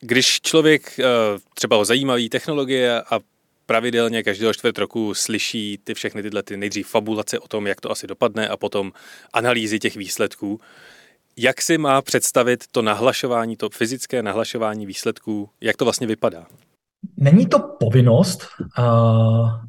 Když 0.00 0.40
člověk 0.40 0.98
eh, 0.98 1.04
třeba 1.54 1.76
ho 1.76 1.84
zajímaví 1.84 2.28
technologie 2.28 3.02
a 3.02 3.20
pravidelně 3.66 4.22
každého 4.22 4.54
čtvrt 4.54 4.78
roku 4.78 5.14
slyší 5.14 5.78
ty 5.84 5.94
všechny 5.94 6.22
tyhle 6.22 6.42
ty 6.42 6.56
nejdřív 6.56 6.88
fabulace 6.88 7.38
o 7.38 7.48
tom, 7.48 7.66
jak 7.66 7.80
to 7.80 7.90
asi 7.90 8.06
dopadne 8.06 8.48
a 8.48 8.56
potom 8.56 8.92
analýzy 9.32 9.78
těch 9.78 9.96
výsledků, 9.96 10.60
jak 11.36 11.62
si 11.62 11.78
má 11.78 12.02
představit 12.02 12.64
to 12.70 12.82
nahlašování, 12.82 13.56
to 13.56 13.70
fyzické 13.70 14.22
nahlašování 14.22 14.86
výsledků, 14.86 15.50
jak 15.60 15.76
to 15.76 15.84
vlastně 15.84 16.06
vypadá? 16.06 16.46
Není 17.22 17.46
to 17.46 17.58
povinnost, 17.80 18.46
a, 18.78 19.60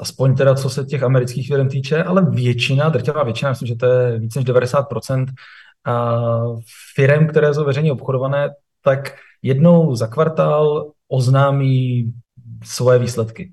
aspoň 0.00 0.36
teda 0.36 0.54
co 0.54 0.70
se 0.70 0.84
těch 0.84 1.02
amerických 1.02 1.48
firm 1.48 1.68
týče, 1.68 2.04
ale 2.04 2.30
většina, 2.30 2.88
drtivá 2.88 3.22
většina, 3.22 3.50
myslím, 3.50 3.68
že 3.68 3.76
to 3.76 3.86
je 3.86 4.18
více 4.18 4.38
než 4.38 4.48
90% 4.48 5.26
firm, 6.94 7.26
které 7.26 7.54
jsou 7.54 7.64
veřejně 7.64 7.92
obchodované, 7.92 8.48
tak 8.84 9.12
jednou 9.42 9.94
za 9.94 10.06
kvartál 10.06 10.90
oznámí 11.08 12.12
svoje 12.64 12.98
výsledky. 12.98 13.52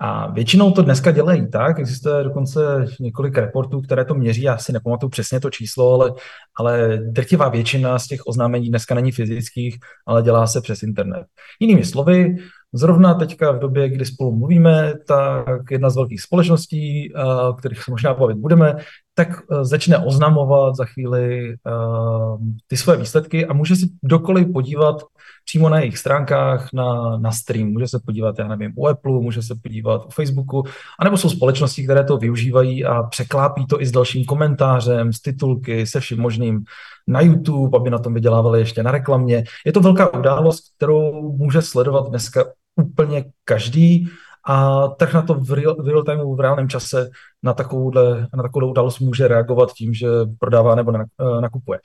A 0.00 0.30
většinou 0.32 0.70
to 0.70 0.82
dneska 0.82 1.10
dělají 1.10 1.50
tak, 1.50 1.78
existuje 1.78 2.24
dokonce 2.24 2.60
několik 3.00 3.38
reportů, 3.38 3.80
které 3.80 4.04
to 4.04 4.14
měří, 4.14 4.42
já 4.42 4.58
si 4.58 4.72
nepamatuju 4.72 5.10
přesně 5.10 5.40
to 5.40 5.50
číslo, 5.50 5.94
ale, 5.94 6.12
ale 6.58 6.98
drtivá 7.02 7.48
většina 7.48 7.98
z 7.98 8.06
těch 8.06 8.20
oznámení 8.26 8.68
dneska 8.68 8.94
není 8.94 9.12
fyzických, 9.12 9.78
ale 10.06 10.22
dělá 10.22 10.46
se 10.46 10.60
přes 10.60 10.82
internet. 10.82 11.26
Jinými 11.60 11.84
slovy, 11.84 12.36
Zrovna 12.74 13.14
teďka 13.14 13.50
v 13.50 13.58
době, 13.58 13.88
kdy 13.88 14.04
spolu 14.04 14.36
mluvíme, 14.36 14.92
tak 15.06 15.70
jedna 15.70 15.90
z 15.90 15.96
velkých 15.96 16.20
společností, 16.20 17.12
o 17.48 17.52
kterých 17.52 17.82
se 17.82 17.90
možná 17.90 18.14
bavit 18.14 18.36
budeme, 18.36 18.76
tak 19.14 19.28
e, 19.28 19.64
začne 19.64 19.98
oznamovat 19.98 20.76
za 20.76 20.84
chvíli 20.84 21.54
uh, 21.66 22.40
ty 22.66 22.76
své 22.76 22.96
výsledky 22.96 23.46
a 23.46 23.52
může 23.52 23.76
si 23.76 23.88
dokoliv 24.02 24.52
podívat 24.52 25.02
přímo 25.44 25.68
na 25.68 25.78
jejich 25.78 25.98
stránkách 25.98 26.68
na, 26.72 27.16
na 27.16 27.32
stream. 27.32 27.68
Může 27.68 27.88
se 27.88 28.00
podívat, 28.06 28.38
já 28.38 28.48
nevím, 28.48 28.72
u 28.76 28.86
Apple, 28.86 29.12
může 29.12 29.42
se 29.42 29.54
podívat 29.62 30.06
u 30.06 30.10
Facebooku, 30.10 30.64
anebo 31.00 31.16
jsou 31.16 31.30
společnosti, 31.30 31.84
které 31.84 32.04
to 32.04 32.16
využívají 32.16 32.84
a 32.84 33.02
překlápí 33.02 33.66
to 33.66 33.82
i 33.82 33.86
s 33.86 33.90
dalším 33.90 34.24
komentářem, 34.24 35.12
s 35.12 35.20
titulky, 35.20 35.86
se 35.86 36.00
vším 36.00 36.20
možným 36.20 36.64
na 37.06 37.20
YouTube, 37.20 37.78
aby 37.78 37.90
na 37.90 37.98
tom 37.98 38.14
vydělávali 38.14 38.58
ještě 38.58 38.82
na 38.82 38.90
reklamě. 38.90 39.44
Je 39.66 39.72
to 39.72 39.80
velká 39.80 40.14
událost, 40.14 40.64
kterou 40.76 41.32
může 41.36 41.62
sledovat 41.62 42.08
dneska 42.08 42.44
úplně 42.76 43.24
každý 43.44 44.08
a 44.46 44.88
trh 44.88 45.14
na 45.14 45.22
to 45.22 45.34
v 45.34 45.52
real, 45.52 45.74
real 45.74 46.02
time, 46.02 46.36
v 46.36 46.40
reálném 46.40 46.68
čase 46.68 47.10
na 47.42 47.54
takovouhle, 47.54 48.28
na 48.36 48.42
takovou 48.42 48.70
událost 48.70 49.00
může 49.00 49.28
reagovat 49.28 49.72
tím, 49.72 49.94
že 49.94 50.08
prodává 50.38 50.74
nebo 50.74 50.92
eh, 50.94 51.40
nakupuje. 51.40 51.80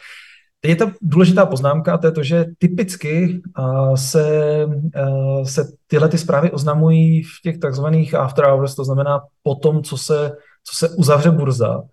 Je 0.66 0.76
to 0.76 0.92
důležitá 1.02 1.46
poznámka, 1.46 1.98
to 1.98 2.08
je 2.08 2.12
to, 2.12 2.24
že 2.24 2.46
typicky 2.58 3.42
uh, 3.60 3.96
se, 3.96 4.66
uh, 4.66 5.44
se 5.44 5.72
tyhle 5.88 6.10
ty 6.10 6.18
zprávy 6.18 6.52
oznamují 6.52 7.24
v 7.24 7.42
těch 7.44 7.58
takzvaných 7.58 8.16
after 8.16 8.46
hours, 8.46 8.76
to 8.76 8.84
znamená 8.84 9.22
po 9.44 9.56
tom, 9.56 9.84
co 9.84 9.98
se, 9.98 10.32
co 10.64 10.76
se 10.76 10.96
uzavře 10.96 11.32
burza, 11.32 11.84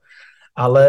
ale 0.56 0.88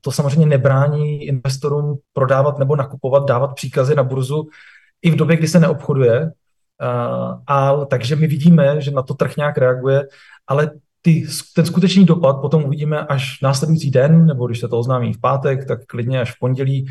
to 0.00 0.12
samozřejmě 0.12 0.46
nebrání 0.46 1.24
investorům 1.24 1.98
prodávat 2.12 2.58
nebo 2.58 2.76
nakupovat, 2.76 3.28
dávat 3.28 3.54
příkazy 3.54 3.94
na 3.94 4.02
burzu 4.02 4.48
i 5.02 5.10
v 5.10 5.16
době, 5.16 5.36
kdy 5.36 5.48
se 5.48 5.60
neobchoduje, 5.60 6.30
a, 7.46 7.84
takže 7.84 8.16
my 8.16 8.26
vidíme, 8.26 8.80
že 8.80 8.90
na 8.90 9.02
to 9.02 9.14
trh 9.14 9.36
nějak 9.36 9.58
reaguje, 9.58 10.08
ale 10.46 10.70
ty, 11.02 11.26
ten 11.54 11.66
skutečný 11.66 12.04
dopad 12.04 12.40
potom 12.40 12.64
uvidíme 12.64 13.06
až 13.06 13.40
následující 13.40 13.90
den, 13.90 14.26
nebo 14.26 14.46
když 14.46 14.60
se 14.60 14.68
to 14.68 14.78
oznámí 14.78 15.12
v 15.12 15.20
pátek, 15.20 15.64
tak 15.64 15.86
klidně 15.86 16.20
až 16.20 16.32
v 16.32 16.38
pondělí, 16.38 16.86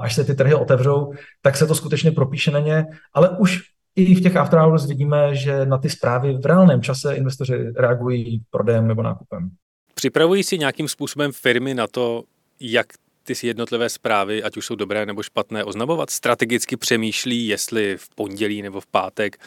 až 0.00 0.14
se 0.14 0.24
ty 0.24 0.34
trhy 0.34 0.54
otevřou, 0.54 1.12
tak 1.42 1.56
se 1.56 1.66
to 1.66 1.74
skutečně 1.74 2.10
propíše 2.10 2.50
na 2.50 2.60
ně, 2.60 2.86
ale 3.14 3.30
už 3.30 3.62
i 3.96 4.14
v 4.14 4.22
těch 4.22 4.36
after 4.36 4.58
hours 4.58 4.86
vidíme, 4.86 5.34
že 5.34 5.66
na 5.66 5.78
ty 5.78 5.90
zprávy 5.90 6.38
v 6.38 6.46
reálném 6.46 6.82
čase 6.82 7.14
investoři 7.14 7.72
reagují 7.76 8.42
prodejem 8.50 8.88
nebo 8.88 9.02
nákupem. 9.02 9.50
Připravují 9.94 10.42
si 10.42 10.58
nějakým 10.58 10.88
způsobem 10.88 11.32
firmy 11.32 11.74
na 11.74 11.86
to, 11.86 12.22
jak 12.60 12.86
ty 13.26 13.34
si 13.34 13.46
jednotlivé 13.46 13.88
zprávy, 13.88 14.42
ať 14.42 14.56
už 14.56 14.66
jsou 14.66 14.74
dobré 14.74 15.06
nebo 15.06 15.22
špatné, 15.22 15.64
oznamovat? 15.64 16.10
Strategicky 16.10 16.76
přemýšlí, 16.76 17.46
jestli 17.46 17.96
v 17.96 18.08
pondělí 18.08 18.62
nebo 18.62 18.80
v 18.80 18.86
pátek 18.86 19.38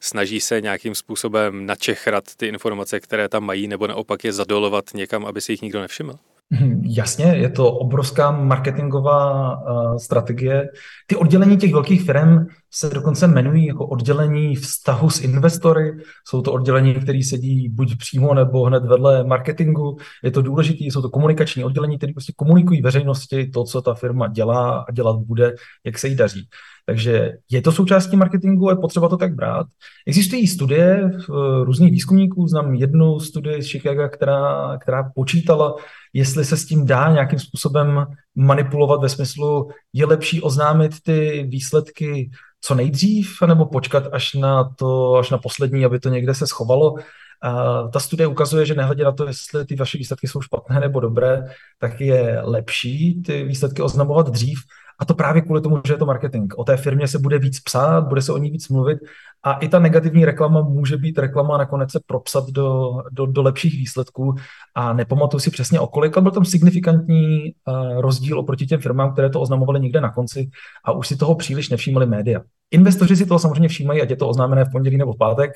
snaží 0.00 0.40
se 0.40 0.60
nějakým 0.60 0.94
způsobem 0.94 1.66
načechrat 1.66 2.24
ty 2.36 2.46
informace, 2.46 3.00
které 3.00 3.28
tam 3.28 3.44
mají, 3.44 3.68
nebo 3.68 3.86
naopak 3.86 4.24
je 4.24 4.32
zadolovat 4.32 4.84
někam, 4.94 5.26
aby 5.26 5.40
si 5.40 5.52
jich 5.52 5.62
nikdo 5.62 5.80
nevšiml? 5.80 6.18
Mhm, 6.50 6.82
jasně, 6.84 7.24
je 7.24 7.50
to 7.50 7.72
obrovská 7.72 8.30
marketingová 8.30 9.56
uh, 9.56 9.96
strategie. 9.96 10.68
Ty 11.06 11.16
oddělení 11.16 11.56
těch 11.56 11.72
velkých 11.72 12.02
firm 12.02 12.46
se 12.70 12.90
dokonce 12.90 13.26
jmenují 13.26 13.66
jako 13.66 13.86
oddělení 13.86 14.56
vztahu 14.56 15.10
s 15.10 15.20
investory. 15.20 15.92
Jsou 16.28 16.42
to 16.42 16.52
oddělení, 16.52 16.94
které 16.94 17.20
sedí 17.28 17.68
buď 17.68 17.96
přímo 17.98 18.34
nebo 18.34 18.64
hned 18.64 18.84
vedle 18.84 19.24
marketingu. 19.24 19.96
Je 20.24 20.30
to 20.30 20.42
důležité, 20.42 20.84
jsou 20.84 21.02
to 21.02 21.10
komunikační 21.10 21.64
oddělení, 21.64 21.98
které 21.98 22.12
prostě 22.12 22.32
komunikují 22.36 22.82
veřejnosti 22.82 23.50
to, 23.50 23.64
co 23.64 23.82
ta 23.82 23.94
firma 23.94 24.28
dělá 24.28 24.84
a 24.88 24.92
dělat 24.92 25.16
bude, 25.16 25.54
jak 25.84 25.98
se 25.98 26.08
jí 26.08 26.16
daří. 26.16 26.48
Takže 26.88 27.32
je 27.50 27.62
to 27.62 27.72
součástí 27.72 28.16
marketingu, 28.16 28.70
je 28.70 28.76
potřeba 28.76 29.08
to 29.08 29.16
tak 29.16 29.34
brát. 29.34 29.66
Existují 30.06 30.46
studie 30.46 31.04
uh, 31.04 31.36
různých 31.64 31.92
výzkumníků, 31.92 32.48
znám 32.48 32.74
jednu 32.74 33.20
studii 33.20 33.62
z 33.62 33.70
Chicago, 33.70 34.08
která, 34.08 34.78
která 34.82 35.10
počítala, 35.14 35.74
jestli 36.12 36.44
se 36.44 36.56
s 36.56 36.66
tím 36.66 36.86
dá 36.86 37.12
nějakým 37.12 37.38
způsobem 37.38 38.06
manipulovat 38.34 39.00
ve 39.00 39.08
smyslu, 39.08 39.70
je 39.92 40.06
lepší 40.06 40.42
oznámit 40.42 40.92
ty 41.02 41.46
výsledky 41.48 42.30
co 42.60 42.74
nejdřív, 42.74 43.42
nebo 43.46 43.66
počkat 43.66 44.04
až 44.12 44.34
na 44.34 44.64
to, 44.64 45.14
až 45.14 45.30
na 45.30 45.38
poslední, 45.38 45.84
aby 45.84 46.00
to 46.00 46.08
někde 46.08 46.34
se 46.34 46.46
schovalo. 46.46 46.94
A 47.42 47.82
ta 47.88 48.00
studie 48.00 48.26
ukazuje, 48.26 48.66
že 48.66 48.74
nehledě 48.74 49.04
na 49.04 49.12
to, 49.12 49.26
jestli 49.26 49.66
ty 49.66 49.76
vaše 49.76 49.98
výsledky 49.98 50.28
jsou 50.28 50.40
špatné 50.40 50.80
nebo 50.80 51.00
dobré, 51.00 51.44
tak 51.78 52.00
je 52.00 52.40
lepší 52.44 53.22
ty 53.22 53.44
výsledky 53.44 53.82
oznamovat 53.82 54.30
dřív, 54.30 54.58
a 54.98 55.04
to 55.04 55.14
právě 55.14 55.42
kvůli 55.42 55.60
tomu, 55.60 55.80
že 55.86 55.92
je 55.92 55.96
to 55.96 56.06
marketing. 56.06 56.52
O 56.56 56.64
té 56.64 56.76
firmě 56.76 57.08
se 57.08 57.18
bude 57.18 57.38
víc 57.38 57.60
psát, 57.60 58.08
bude 58.08 58.22
se 58.22 58.32
o 58.32 58.38
ní 58.38 58.50
víc 58.50 58.68
mluvit 58.68 58.98
a 59.42 59.52
i 59.52 59.68
ta 59.68 59.78
negativní 59.78 60.24
reklama 60.24 60.62
může 60.62 60.96
být 60.96 61.18
reklama 61.18 61.54
a 61.54 61.58
nakonec 61.58 61.92
se 61.92 62.00
propsat 62.06 62.50
do, 62.50 62.92
do, 63.10 63.26
do 63.26 63.42
lepších 63.42 63.72
výsledků 63.72 64.34
a 64.74 64.92
nepamatuju 64.92 65.40
si 65.40 65.50
přesně 65.50 65.80
o 65.80 65.86
kolik, 65.86 66.18
byl 66.18 66.30
tam 66.30 66.44
signifikantní 66.44 67.38
uh, 67.42 68.00
rozdíl 68.00 68.38
oproti 68.38 68.66
těm 68.66 68.80
firmám, 68.80 69.12
které 69.12 69.30
to 69.30 69.40
oznamovaly 69.40 69.80
někde 69.80 70.00
na 70.00 70.12
konci 70.12 70.50
a 70.84 70.92
už 70.92 71.08
si 71.08 71.16
toho 71.16 71.34
příliš 71.34 71.68
nevšímali 71.68 72.06
média. 72.06 72.40
Investoři 72.70 73.16
si 73.16 73.26
toho 73.26 73.38
samozřejmě 73.38 73.68
všímají, 73.68 74.02
ať 74.02 74.10
je 74.10 74.16
to 74.16 74.28
oznámené 74.28 74.64
v 74.64 74.72
pondělí 74.72 74.96
nebo 74.96 75.12
v 75.12 75.18
pátek, 75.18 75.52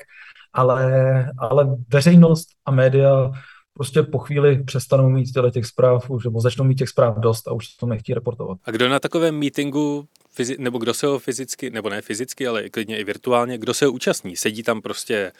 ale, 0.53 1.31
ale 1.37 1.67
veřejnost 1.93 2.47
a 2.65 2.71
média 2.71 3.31
prostě 3.73 4.03
po 4.03 4.19
chvíli 4.19 4.63
přestanou 4.63 5.09
mít 5.09 5.31
těle 5.31 5.51
těch 5.51 5.65
zpráv, 5.65 6.09
už, 6.09 6.25
nebo 6.25 6.41
začnou 6.41 6.65
mít 6.65 6.75
těch 6.75 6.89
zpráv 6.89 7.17
dost 7.17 7.47
a 7.47 7.51
už 7.51 7.67
to 7.67 7.85
nechtí 7.85 8.13
reportovat. 8.13 8.57
A 8.65 8.71
kdo 8.71 8.89
na 8.89 8.99
takovém 8.99 9.39
meetingu, 9.39 10.07
nebo 10.57 10.77
kdo 10.77 10.93
se 10.93 11.07
ho 11.07 11.19
fyzicky, 11.19 11.69
nebo 11.69 11.89
ne 11.89 12.01
fyzicky, 12.01 12.47
ale 12.47 12.69
klidně 12.69 12.99
i 12.99 13.03
virtuálně, 13.03 13.57
kdo 13.57 13.73
se 13.73 13.85
ho 13.85 13.91
účastní? 13.91 14.35
Sedí 14.35 14.63
tam 14.63 14.81
prostě 14.81 15.31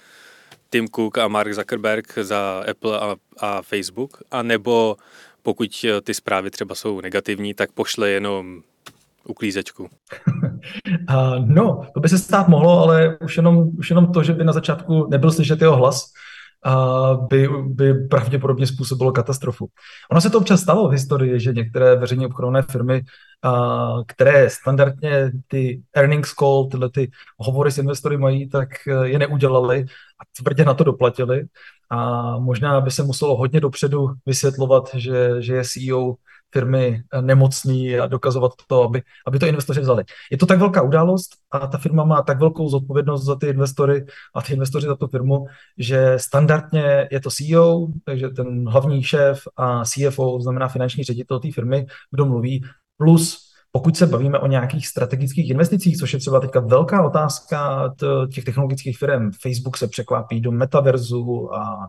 Tim 0.69 0.87
Cook 0.87 1.17
a 1.17 1.27
Mark 1.27 1.53
Zuckerberg 1.53 2.17
za 2.21 2.63
Apple 2.71 2.99
a, 2.99 3.15
a 3.37 3.61
Facebook, 3.61 4.17
a 4.31 4.43
nebo 4.43 4.97
pokud 5.43 5.85
ty 6.03 6.13
zprávy 6.13 6.51
třeba 6.51 6.75
jsou 6.75 7.01
negativní, 7.01 7.53
tak 7.53 7.71
pošle 7.71 8.09
jenom 8.09 8.61
uklízečku? 9.27 9.89
no, 11.45 11.85
to 11.93 11.99
by 11.99 12.09
se 12.09 12.19
stát 12.19 12.47
mohlo, 12.47 12.79
ale 12.79 13.17
už 13.17 13.37
jenom, 13.37 13.69
už 13.77 13.89
jenom 13.89 14.11
to, 14.11 14.23
že 14.23 14.33
by 14.33 14.43
na 14.43 14.53
začátku 14.53 15.07
nebyl 15.09 15.31
slyšet 15.31 15.61
jeho 15.61 15.75
hlas, 15.75 16.13
by, 17.29 17.49
by 17.67 17.93
pravděpodobně 17.93 18.67
způsobilo 18.67 19.11
katastrofu. 19.11 19.67
Ono 20.11 20.21
se 20.21 20.29
to 20.29 20.37
občas 20.37 20.61
stalo 20.61 20.89
v 20.89 20.91
historii, 20.91 21.39
že 21.39 21.53
některé 21.53 21.95
veřejně 21.95 22.27
obchodované 22.27 22.61
firmy, 22.61 23.01
které 24.07 24.49
standardně 24.49 25.31
ty 25.47 25.81
earnings 25.93 26.33
call, 26.33 26.67
tyhle 26.71 26.89
ty 26.89 27.11
hovory 27.37 27.71
s 27.71 27.77
investory 27.77 28.17
mají, 28.17 28.49
tak 28.49 28.69
e, 28.87 29.07
je 29.07 29.19
neudělali 29.19 29.85
tvrdě 30.37 30.65
na 30.65 30.73
to 30.73 30.83
doplatili. 30.83 31.45
A 31.89 32.39
možná 32.39 32.81
by 32.81 32.91
se 32.91 33.03
muselo 33.03 33.37
hodně 33.37 33.59
dopředu 33.59 34.07
vysvětlovat, 34.25 34.89
že, 34.93 35.41
že 35.41 35.55
je 35.55 35.63
CEO 35.63 36.15
firmy 36.53 37.03
nemocní 37.21 37.99
a 37.99 38.07
dokazovat 38.07 38.51
to, 38.67 38.83
aby, 38.83 39.01
aby 39.27 39.39
to 39.39 39.45
investoři 39.45 39.81
vzali. 39.81 40.03
Je 40.31 40.37
to 40.37 40.45
tak 40.45 40.59
velká 40.59 40.81
událost 40.81 41.29
a 41.51 41.67
ta 41.67 41.77
firma 41.77 42.03
má 42.03 42.21
tak 42.21 42.39
velkou 42.39 42.69
zodpovědnost 42.69 43.23
za 43.25 43.35
ty 43.35 43.47
investory 43.47 44.05
a 44.35 44.41
ty 44.41 44.53
investoři 44.53 44.87
za 44.87 44.95
tu 44.95 45.07
firmu, 45.07 45.45
že 45.77 46.13
standardně 46.17 47.07
je 47.11 47.19
to 47.19 47.29
CEO, 47.29 47.87
takže 48.05 48.29
ten 48.29 48.69
hlavní 48.69 49.03
šéf 49.03 49.41
a 49.57 49.83
CFO, 49.85 50.41
znamená 50.41 50.67
finanční 50.67 51.03
ředitel 51.03 51.39
té 51.39 51.51
firmy, 51.51 51.85
kdo 52.11 52.25
mluví, 52.25 52.63
plus 52.97 53.52
pokud 53.75 53.97
se 53.97 54.07
bavíme 54.07 54.39
o 54.39 54.47
nějakých 54.47 54.87
strategických 54.87 55.49
investicích, 55.49 55.97
což 55.97 56.13
je 56.13 56.19
třeba 56.19 56.39
teďka 56.39 56.59
velká 56.59 57.05
otázka 57.05 57.89
těch 58.33 58.43
technologických 58.43 58.97
firm, 58.97 59.31
Facebook 59.41 59.77
se 59.77 59.87
překlápí 59.87 60.41
do 60.41 60.51
metaverzu 60.51 61.53
a 61.53 61.87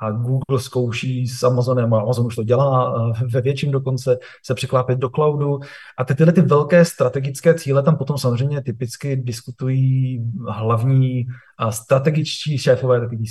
a 0.00 0.10
Google 0.10 0.58
zkouší 0.58 1.26
s 1.26 1.42
Amazonem, 1.42 1.94
a 1.94 2.00
Amazon 2.00 2.26
už 2.26 2.36
to 2.36 2.44
dělá 2.44 2.94
ve 3.32 3.40
větším 3.40 3.70
dokonce, 3.70 4.18
se 4.44 4.54
překlápět 4.54 4.98
do 4.98 5.10
cloudu. 5.10 5.60
A 5.98 6.04
ty, 6.04 6.14
tyhle 6.14 6.32
ty 6.32 6.40
velké 6.40 6.84
strategické 6.84 7.54
cíle 7.54 7.82
tam 7.82 7.96
potom 7.96 8.18
samozřejmě 8.18 8.62
typicky 8.62 9.16
diskutují 9.16 10.20
hlavní 10.48 11.26
a 11.58 11.72
strategičtí 11.72 12.58
šéfové, 12.58 13.00
takový 13.00 13.24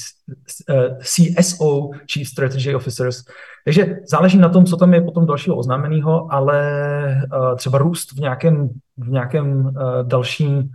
eh, 0.70 0.98
CSO, 1.00 1.90
Chief 2.14 2.28
Strategy 2.28 2.76
Officers. 2.76 3.24
Takže 3.66 3.96
záleží 4.12 4.38
na 4.38 4.50
tom, 4.50 4.66
co 4.66 4.78
tam 4.78 4.94
je 4.94 5.02
potom 5.02 5.26
dalšího 5.26 5.56
oznámeného, 5.56 6.34
ale 6.34 6.62
eh, 7.12 7.56
třeba 7.56 7.78
růst 7.78 8.12
v 8.12 8.20
nějakém, 8.20 8.70
v 8.98 9.10
nějakém 9.10 9.68
eh, 9.68 10.04
dalším 10.04 10.70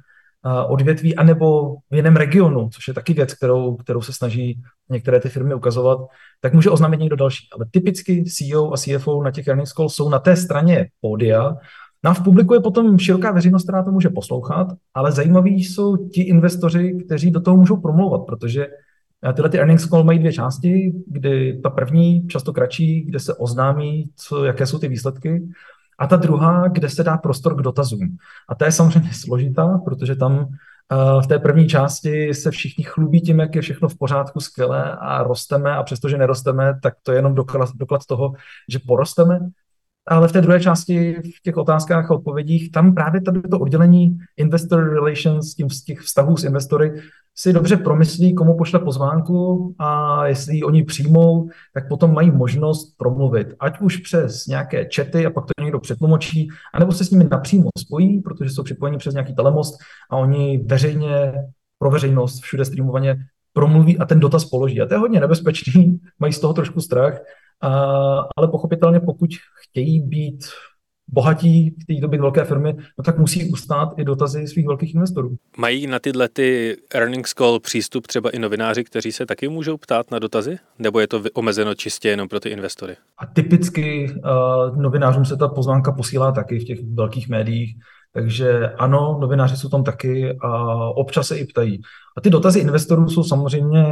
odvětví, 0.68 1.16
anebo 1.16 1.74
v 1.90 1.96
jiném 1.96 2.16
regionu, 2.16 2.68
což 2.68 2.88
je 2.88 2.94
taky 2.94 3.12
věc, 3.12 3.34
kterou, 3.34 3.76
kterou 3.76 4.02
se 4.02 4.12
snaží 4.12 4.62
některé 4.90 5.20
ty 5.20 5.28
firmy 5.28 5.54
ukazovat, 5.54 5.98
tak 6.40 6.54
může 6.54 6.70
oznámit 6.70 7.00
někdo 7.00 7.16
další. 7.16 7.48
Ale 7.52 7.66
typicky 7.70 8.24
CEO 8.24 8.72
a 8.72 8.76
CFO 8.76 9.22
na 9.22 9.30
těch 9.30 9.48
earnings 9.48 9.70
call 9.70 9.88
jsou 9.88 10.08
na 10.08 10.18
té 10.18 10.36
straně 10.36 10.88
pódia, 11.00 11.56
No 12.04 12.10
a 12.10 12.14
v 12.14 12.24
publiku 12.24 12.54
je 12.54 12.60
potom 12.60 12.98
široká 12.98 13.32
veřejnost, 13.32 13.62
která 13.62 13.82
to 13.82 13.90
může 13.92 14.08
poslouchat, 14.08 14.66
ale 14.94 15.12
zajímaví 15.12 15.64
jsou 15.64 15.96
ti 15.96 16.22
investoři, 16.22 16.98
kteří 17.06 17.30
do 17.30 17.40
toho 17.40 17.56
můžou 17.56 17.76
promlouvat, 17.76 18.20
protože 18.26 18.66
tyhle 19.34 19.50
ty 19.50 19.58
earnings 19.58 19.88
call 19.88 20.04
mají 20.04 20.18
dvě 20.18 20.32
části, 20.32 20.92
kdy 21.06 21.60
ta 21.62 21.70
první, 21.70 22.28
často 22.28 22.52
kratší, 22.52 23.00
kde 23.00 23.18
se 23.20 23.34
oznámí, 23.34 24.10
co, 24.16 24.44
jaké 24.44 24.66
jsou 24.66 24.78
ty 24.78 24.88
výsledky, 24.88 25.48
a 25.98 26.06
ta 26.06 26.16
druhá, 26.16 26.68
kde 26.68 26.88
se 26.88 27.04
dá 27.04 27.16
prostor 27.16 27.56
k 27.56 27.62
dotazům. 27.62 28.16
A 28.48 28.54
ta 28.54 28.64
je 28.64 28.72
samozřejmě 28.72 29.10
složitá, 29.12 29.78
protože 29.84 30.16
tam 30.16 30.38
uh, 30.38 31.22
v 31.22 31.26
té 31.26 31.38
první 31.38 31.68
části 31.68 32.34
se 32.34 32.50
všichni 32.50 32.84
chlubí 32.84 33.20
tím, 33.20 33.38
jak 33.38 33.54
je 33.54 33.62
všechno 33.62 33.88
v 33.88 33.98
pořádku, 33.98 34.40
skvěle 34.40 34.96
a 35.00 35.22
rosteme 35.22 35.76
a 35.76 35.82
přestože 35.82 36.18
nerosteme, 36.18 36.80
tak 36.82 36.94
to 37.02 37.12
je 37.12 37.18
jenom 37.18 37.34
doklad, 37.34 37.68
doklad 37.74 38.06
toho, 38.06 38.32
že 38.68 38.78
porosteme. 38.86 39.40
Ale 40.08 40.28
v 40.28 40.32
té 40.32 40.40
druhé 40.40 40.60
části, 40.60 41.14
v 41.38 41.42
těch 41.42 41.56
otázkách 41.56 42.10
a 42.10 42.14
odpovědích, 42.14 42.70
tam 42.70 42.94
právě 42.94 43.20
tady 43.20 43.42
to 43.42 43.58
oddělení 43.58 44.18
investor 44.36 44.94
relations, 44.94 45.54
tím 45.54 45.70
z 45.70 45.84
těch 45.84 46.00
vztahů 46.00 46.36
s 46.36 46.44
investory, 46.44 46.92
si 47.36 47.52
dobře 47.52 47.76
promyslí, 47.76 48.34
komu 48.34 48.56
pošle 48.56 48.78
pozvánku 48.78 49.74
a 49.78 50.26
jestli 50.26 50.56
ji 50.56 50.62
oni 50.62 50.84
přijmou, 50.84 51.48
tak 51.74 51.88
potom 51.88 52.14
mají 52.14 52.30
možnost 52.30 52.94
promluvit. 52.96 53.48
Ať 53.60 53.80
už 53.80 53.96
přes 53.96 54.46
nějaké 54.46 54.84
čety 54.84 55.26
a 55.26 55.30
pak 55.30 55.44
to 55.44 55.62
někdo 55.62 55.80
přetlumočí, 55.80 56.48
anebo 56.74 56.92
se 56.92 57.04
s 57.04 57.10
nimi 57.10 57.24
napřímo 57.30 57.68
spojí, 57.78 58.20
protože 58.20 58.50
jsou 58.50 58.62
připojeni 58.62 58.98
přes 58.98 59.14
nějaký 59.14 59.34
telemost 59.34 59.74
a 60.10 60.16
oni 60.16 60.64
veřejně 60.66 61.32
pro 61.78 61.90
veřejnost 61.90 62.40
všude 62.40 62.64
streamovaně 62.64 63.16
promluví 63.52 63.98
a 63.98 64.04
ten 64.04 64.20
dotaz 64.20 64.44
položí. 64.44 64.80
A 64.80 64.86
to 64.86 64.94
je 64.94 64.98
hodně 64.98 65.20
nebezpečný, 65.20 66.00
mají 66.18 66.32
z 66.32 66.40
toho 66.40 66.54
trošku 66.54 66.80
strach, 66.80 67.18
a, 67.60 67.70
ale 68.36 68.48
pochopitelně 68.48 69.00
pokud 69.00 69.30
chtějí 69.62 70.00
být 70.00 70.44
bohatí, 71.08 71.76
chtějí 71.82 72.00
to 72.00 72.08
být 72.08 72.20
velké 72.20 72.44
firmy, 72.44 72.74
no 72.98 73.04
tak 73.04 73.18
musí 73.18 73.50
ustát 73.50 73.88
i 73.98 74.04
dotazy 74.04 74.46
svých 74.46 74.66
velkých 74.66 74.94
investorů. 74.94 75.36
Mají 75.58 75.86
na 75.86 75.98
tyhle 75.98 76.28
ty 76.28 76.76
earnings 76.94 77.30
call 77.30 77.60
přístup 77.60 78.06
třeba 78.06 78.30
i 78.30 78.38
novináři, 78.38 78.84
kteří 78.84 79.12
se 79.12 79.26
taky 79.26 79.48
můžou 79.48 79.76
ptát 79.76 80.10
na 80.10 80.18
dotazy? 80.18 80.56
Nebo 80.78 81.00
je 81.00 81.06
to 81.06 81.22
omezeno 81.34 81.74
čistě 81.74 82.08
jenom 82.08 82.28
pro 82.28 82.40
ty 82.40 82.48
investory? 82.48 82.96
A 83.18 83.26
typicky 83.26 84.12
uh, 84.12 84.76
novinářům 84.76 85.24
se 85.24 85.36
ta 85.36 85.48
pozvánka 85.48 85.92
posílá 85.92 86.32
taky 86.32 86.58
v 86.58 86.64
těch 86.64 86.78
velkých 86.94 87.28
médiích, 87.28 87.76
takže 88.14 88.68
ano, 88.68 89.18
novináři 89.20 89.56
jsou 89.56 89.68
tam 89.68 89.84
taky 89.84 90.36
a 90.40 90.74
občas 90.88 91.26
se 91.26 91.38
i 91.38 91.46
ptají. 91.46 91.80
A 92.16 92.20
ty 92.20 92.30
dotazy 92.30 92.60
investorů 92.60 93.08
jsou 93.08 93.24
samozřejmě 93.24 93.84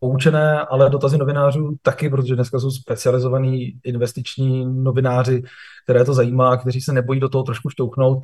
poučené, 0.00 0.60
ale 0.60 0.90
dotazy 0.90 1.18
novinářů 1.18 1.76
taky, 1.82 2.10
protože 2.10 2.34
dneska 2.34 2.60
jsou 2.60 2.70
specializovaní 2.70 3.72
investiční 3.84 4.82
novináři, 4.82 5.42
které 5.84 6.04
to 6.04 6.14
zajímá, 6.14 6.56
kteří 6.56 6.80
se 6.80 6.92
nebojí 6.92 7.20
do 7.20 7.28
toho 7.28 7.44
trošku 7.44 7.70
štouknout 7.70 8.18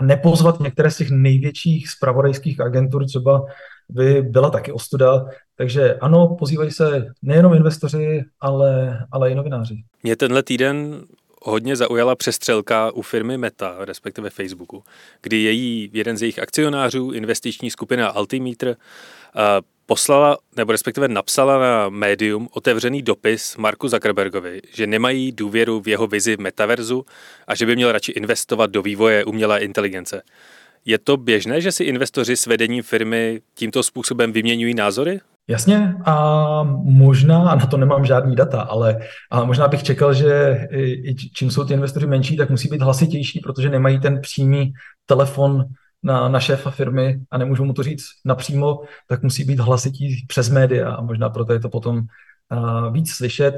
a 0.00 0.04
nepozvat 0.04 0.60
některé 0.60 0.90
z 0.90 0.96
těch 0.96 1.10
největších 1.10 1.88
spravodajských 1.88 2.60
agentur, 2.60 3.06
třeba 3.06 3.44
by 3.88 4.22
byla 4.22 4.50
taky 4.50 4.72
ostuda. 4.72 5.24
Takže 5.56 5.94
ano, 5.94 6.36
pozývají 6.38 6.70
se 6.70 7.06
nejenom 7.22 7.54
investoři, 7.54 8.24
ale, 8.40 8.98
ale 9.12 9.30
i 9.30 9.34
novináři. 9.34 9.74
Mě 10.02 10.16
tenhle 10.16 10.42
týden 10.42 11.00
hodně 11.44 11.76
zaujala 11.76 12.16
přestřelka 12.16 12.90
u 12.90 13.02
firmy 13.02 13.38
Meta, 13.38 13.76
respektive 13.78 14.30
Facebooku, 14.30 14.84
kdy 15.22 15.36
její, 15.36 15.90
jeden 15.92 16.16
z 16.16 16.22
jejich 16.22 16.38
akcionářů, 16.38 17.10
investiční 17.12 17.70
skupina 17.70 18.08
Altimeter, 18.08 18.68
eh, 18.68 19.40
poslala, 19.86 20.38
nebo 20.56 20.72
respektive 20.72 21.08
napsala 21.08 21.58
na 21.58 21.88
médium 21.88 22.48
otevřený 22.52 23.02
dopis 23.02 23.56
Marku 23.56 23.88
Zuckerbergovi, 23.88 24.60
že 24.74 24.86
nemají 24.86 25.32
důvěru 25.32 25.80
v 25.80 25.88
jeho 25.88 26.06
vizi 26.06 26.36
metaverzu 26.36 27.06
a 27.46 27.54
že 27.54 27.66
by 27.66 27.76
měl 27.76 27.92
radši 27.92 28.12
investovat 28.12 28.70
do 28.70 28.82
vývoje 28.82 29.24
umělé 29.24 29.60
inteligence. 29.60 30.22
Je 30.84 30.98
to 30.98 31.16
běžné, 31.16 31.60
že 31.60 31.72
si 31.72 31.84
investoři 31.84 32.36
s 32.36 32.46
vedením 32.46 32.82
firmy 32.82 33.40
tímto 33.54 33.82
způsobem 33.82 34.32
vyměňují 34.32 34.74
názory? 34.74 35.20
Jasně 35.48 35.94
a 36.04 36.62
možná, 36.84 37.50
a 37.50 37.54
na 37.54 37.66
to 37.66 37.76
nemám 37.76 38.04
žádný 38.04 38.36
data, 38.36 38.60
ale 38.60 38.98
a 39.30 39.44
možná 39.44 39.68
bych 39.68 39.82
čekal, 39.82 40.14
že 40.14 40.60
čím 41.34 41.50
jsou 41.50 41.64
ty 41.64 41.74
investoři 41.74 42.06
menší, 42.06 42.36
tak 42.36 42.50
musí 42.50 42.68
být 42.68 42.82
hlasitější, 42.82 43.40
protože 43.40 43.68
nemají 43.68 44.00
ten 44.00 44.20
přímý 44.20 44.72
telefon 45.06 45.64
na, 46.02 46.28
na 46.28 46.40
šéfa 46.40 46.70
firmy 46.70 47.20
a 47.30 47.38
nemůžu 47.38 47.64
mu 47.64 47.72
to 47.72 47.82
říct 47.82 48.04
napřímo, 48.24 48.80
tak 49.08 49.22
musí 49.22 49.44
být 49.44 49.58
hlasití 49.58 50.26
přes 50.28 50.48
média 50.48 50.90
a 50.94 51.02
možná 51.02 51.30
proto 51.30 51.52
je 51.52 51.60
to 51.60 51.68
potom 51.68 51.96
uh, 51.96 52.92
víc 52.92 53.12
slyšet. 53.12 53.54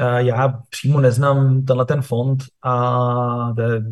Uh, 0.00 0.16
já 0.16 0.60
přímo 0.70 1.00
neznám 1.00 1.64
tenhle 1.64 1.84
ten 1.84 2.02
fond 2.02 2.42
a... 2.62 3.52
De... 3.52 3.82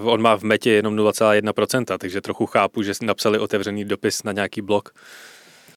On 0.00 0.22
má 0.22 0.36
v 0.36 0.42
metě 0.42 0.70
jenom 0.70 0.96
0,1%, 0.96 1.98
takže 1.98 2.20
trochu 2.20 2.46
chápu, 2.46 2.82
že 2.82 2.92
napsali 3.02 3.38
otevřený 3.38 3.84
dopis 3.84 4.22
na 4.22 4.32
nějaký 4.32 4.62
blog. 4.62 4.92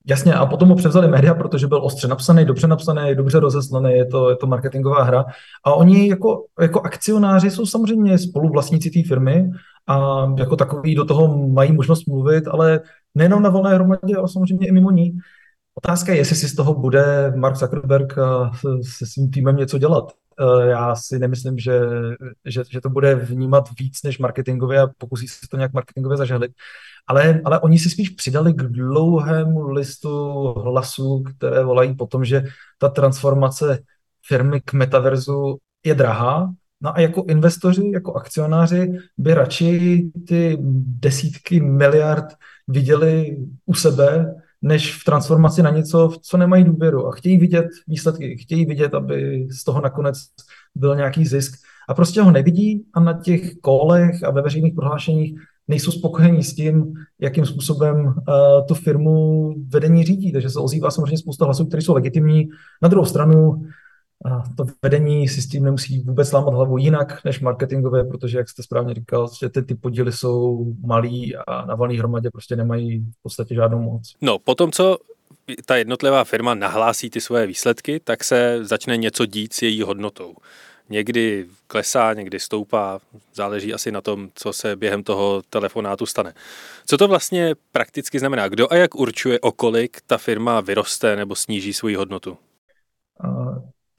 Jasně, 0.09 0.33
a 0.33 0.45
potom 0.45 0.69
ho 0.69 0.75
převzali 0.75 1.07
média, 1.07 1.33
protože 1.33 1.67
byl 1.67 1.85
ostře 1.85 2.07
napsaný, 2.07 2.45
dobře 2.45 2.67
napsaný, 2.67 3.15
dobře 3.15 3.39
rozeslaný, 3.39 3.91
je 3.91 4.05
to, 4.05 4.29
je 4.29 4.35
to 4.35 4.47
marketingová 4.47 5.03
hra. 5.03 5.25
A 5.63 5.73
oni 5.73 6.09
jako, 6.09 6.45
jako 6.61 6.81
akcionáři 6.81 7.51
jsou 7.51 7.65
samozřejmě 7.65 8.17
spoluvlastníci 8.17 8.89
té 8.89 9.03
firmy 9.07 9.51
a 9.87 10.27
jako 10.37 10.55
takový 10.55 10.95
do 10.95 11.05
toho 11.05 11.47
mají 11.47 11.71
možnost 11.71 12.07
mluvit, 12.07 12.47
ale 12.47 12.79
nejenom 13.15 13.43
na 13.43 13.49
volné 13.49 13.73
hromadě, 13.73 14.15
ale 14.17 14.27
samozřejmě 14.27 14.67
i 14.67 14.71
mimo 14.71 14.91
ní. 14.91 15.17
Otázka 15.77 16.11
je, 16.11 16.17
jestli 16.17 16.35
si 16.35 16.47
z 16.47 16.55
toho 16.55 16.73
bude 16.73 17.31
Mark 17.35 17.55
Zuckerberg 17.55 18.15
se 18.81 19.05
svým 19.05 19.31
týmem 19.31 19.55
něco 19.55 19.77
dělat. 19.77 20.11
E, 20.39 20.67
já 20.67 20.95
si 20.95 21.19
nemyslím, 21.19 21.57
že, 21.57 21.81
že, 22.45 22.63
že 22.69 22.81
to 22.81 22.89
bude 22.89 23.15
vnímat 23.15 23.69
víc 23.79 24.03
než 24.03 24.19
marketingově 24.19 24.81
a 24.81 24.87
pokusí 24.97 25.27
se 25.27 25.47
to 25.51 25.57
nějak 25.57 25.73
marketingově 25.73 26.17
zažehlit 26.17 26.51
ale, 27.07 27.41
ale 27.45 27.59
oni 27.59 27.79
si 27.79 27.89
spíš 27.89 28.09
přidali 28.09 28.53
k 28.53 28.63
dlouhému 28.63 29.67
listu 29.67 30.43
hlasů, 30.53 31.23
které 31.23 31.63
volají 31.63 31.95
po 31.95 32.07
tom, 32.07 32.25
že 32.25 32.43
ta 32.77 32.89
transformace 32.89 33.79
firmy 34.27 34.61
k 34.61 34.73
metaverzu 34.73 35.57
je 35.85 35.95
drahá, 35.95 36.53
No 36.81 36.97
a 36.97 36.99
jako 36.99 37.23
investoři, 37.27 37.91
jako 37.93 38.13
akcionáři 38.13 38.93
by 39.17 39.33
radši 39.33 40.03
ty 40.27 40.57
desítky 40.99 41.59
miliard 41.59 42.25
viděli 42.67 43.37
u 43.65 43.73
sebe, 43.73 44.35
než 44.61 45.01
v 45.01 45.03
transformaci 45.03 45.63
na 45.63 45.69
něco, 45.69 46.11
co 46.21 46.37
nemají 46.37 46.63
důvěru 46.63 47.07
a 47.07 47.11
chtějí 47.11 47.37
vidět 47.37 47.65
výsledky, 47.87 48.37
chtějí 48.37 48.65
vidět, 48.65 48.93
aby 48.93 49.47
z 49.51 49.63
toho 49.63 49.81
nakonec 49.81 50.17
byl 50.75 50.95
nějaký 50.95 51.25
zisk 51.25 51.53
a 51.89 51.93
prostě 51.93 52.21
ho 52.21 52.31
nevidí 52.31 52.83
a 52.93 52.99
na 52.99 53.13
těch 53.13 53.55
kolech 53.55 54.23
a 54.23 54.31
ve 54.31 54.41
veřejných 54.41 54.73
prohlášeních 54.73 55.39
nejsou 55.67 55.91
spokojení 55.91 56.43
s 56.43 56.55
tím, 56.55 56.93
jakým 57.21 57.45
způsobem 57.45 58.05
uh, 58.05 58.13
tu 58.67 58.75
firmu 58.75 59.53
vedení 59.67 60.03
řídí. 60.03 60.31
Takže 60.31 60.49
se 60.49 60.59
ozývá 60.59 60.91
samozřejmě 60.91 61.17
spousta 61.17 61.45
hlasů, 61.45 61.65
které 61.65 61.81
jsou 61.81 61.93
legitimní. 61.93 62.47
Na 62.81 62.89
druhou 62.89 63.05
stranu 63.05 63.63
uh, 64.25 64.55
to 64.55 64.65
vedení 64.81 65.27
si 65.27 65.41
s 65.41 65.49
tím 65.49 65.63
nemusí 65.63 65.99
vůbec 65.99 66.31
lámat 66.31 66.53
hlavu 66.53 66.77
jinak 66.77 67.23
než 67.25 67.39
marketingové, 67.39 68.03
protože, 68.03 68.37
jak 68.37 68.49
jste 68.49 68.63
správně 68.63 68.93
říkal, 68.93 69.29
že 69.39 69.49
ty, 69.49 69.61
ty 69.61 69.75
podíly 69.75 70.11
jsou 70.11 70.65
malý 70.85 71.35
a 71.35 71.65
na 71.65 71.75
valný 71.75 71.97
hromadě 71.97 72.29
prostě 72.31 72.55
nemají 72.55 72.99
v 72.99 73.23
podstatě 73.23 73.55
žádnou 73.55 73.79
moc. 73.79 74.13
No, 74.21 74.39
potom 74.39 74.71
co 74.71 74.97
ta 75.65 75.75
jednotlivá 75.75 76.23
firma 76.23 76.53
nahlásí 76.53 77.09
ty 77.09 77.21
svoje 77.21 77.47
výsledky, 77.47 77.99
tak 77.99 78.23
se 78.23 78.59
začne 78.61 78.97
něco 78.97 79.25
dít 79.25 79.53
s 79.53 79.61
její 79.61 79.81
hodnotou. 79.81 80.35
někdy 80.89 81.45
klesá, 81.67 82.13
někdy 82.13 82.39
stoupá, 82.39 82.99
záleží 83.33 83.73
asi 83.73 83.91
na 83.91 84.01
tom, 84.01 84.29
co 84.35 84.53
se 84.53 84.75
během 84.75 85.03
toho 85.03 85.41
telefonátu 85.49 86.05
stane. 86.05 86.33
Co 86.85 86.97
to 86.97 87.07
vlastně 87.07 87.55
prakticky 87.71 88.19
znamená? 88.19 88.47
Kdo 88.47 88.71
a 88.71 88.75
jak 88.75 88.95
určuje, 88.95 89.39
o 89.39 89.51
kolik 89.51 89.97
ta 90.07 90.17
firma 90.17 90.61
vyroste 90.61 91.15
nebo 91.15 91.35
sníží 91.35 91.73
svoji 91.73 91.95
hodnotu? 91.95 92.37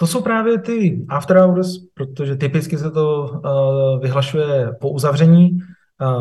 To 0.00 0.06
jsou 0.06 0.22
právě 0.22 0.58
ty 0.58 1.06
after 1.08 1.36
hours, 1.36 1.68
protože 1.94 2.36
typicky 2.36 2.78
se 2.78 2.90
to 2.90 3.30
vyhlašuje 4.02 4.72
po 4.80 4.90
uzavření 4.90 5.58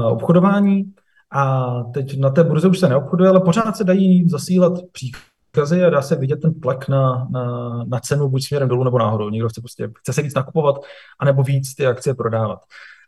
obchodování 0.05 0.93
a 1.31 1.67
teď 1.93 2.19
na 2.19 2.29
té 2.29 2.43
burze 2.43 2.67
už 2.67 2.79
se 2.79 2.89
neobchoduje, 2.89 3.29
ale 3.29 3.41
pořád 3.41 3.77
se 3.77 3.83
dají 3.83 4.29
zasílat 4.29 4.73
příkazy 4.91 5.83
a 5.83 5.89
dá 5.89 6.01
se 6.01 6.15
vidět 6.15 6.41
ten 6.41 6.59
tlak 6.59 6.89
na, 6.89 7.27
na, 7.31 7.45
na 7.87 7.99
cenu 7.99 8.29
buď 8.29 8.43
směrem 8.43 8.69
dolů 8.69 8.83
nebo 8.83 8.99
nahoru. 8.99 9.29
Někdo 9.29 9.49
chce, 9.49 9.61
prostě, 9.61 9.89
chce 9.99 10.13
se 10.13 10.21
víc 10.21 10.33
nakupovat, 10.33 10.75
anebo 11.19 11.43
víc 11.43 11.75
ty 11.75 11.87
akcie 11.87 12.13
prodávat. 12.13 12.59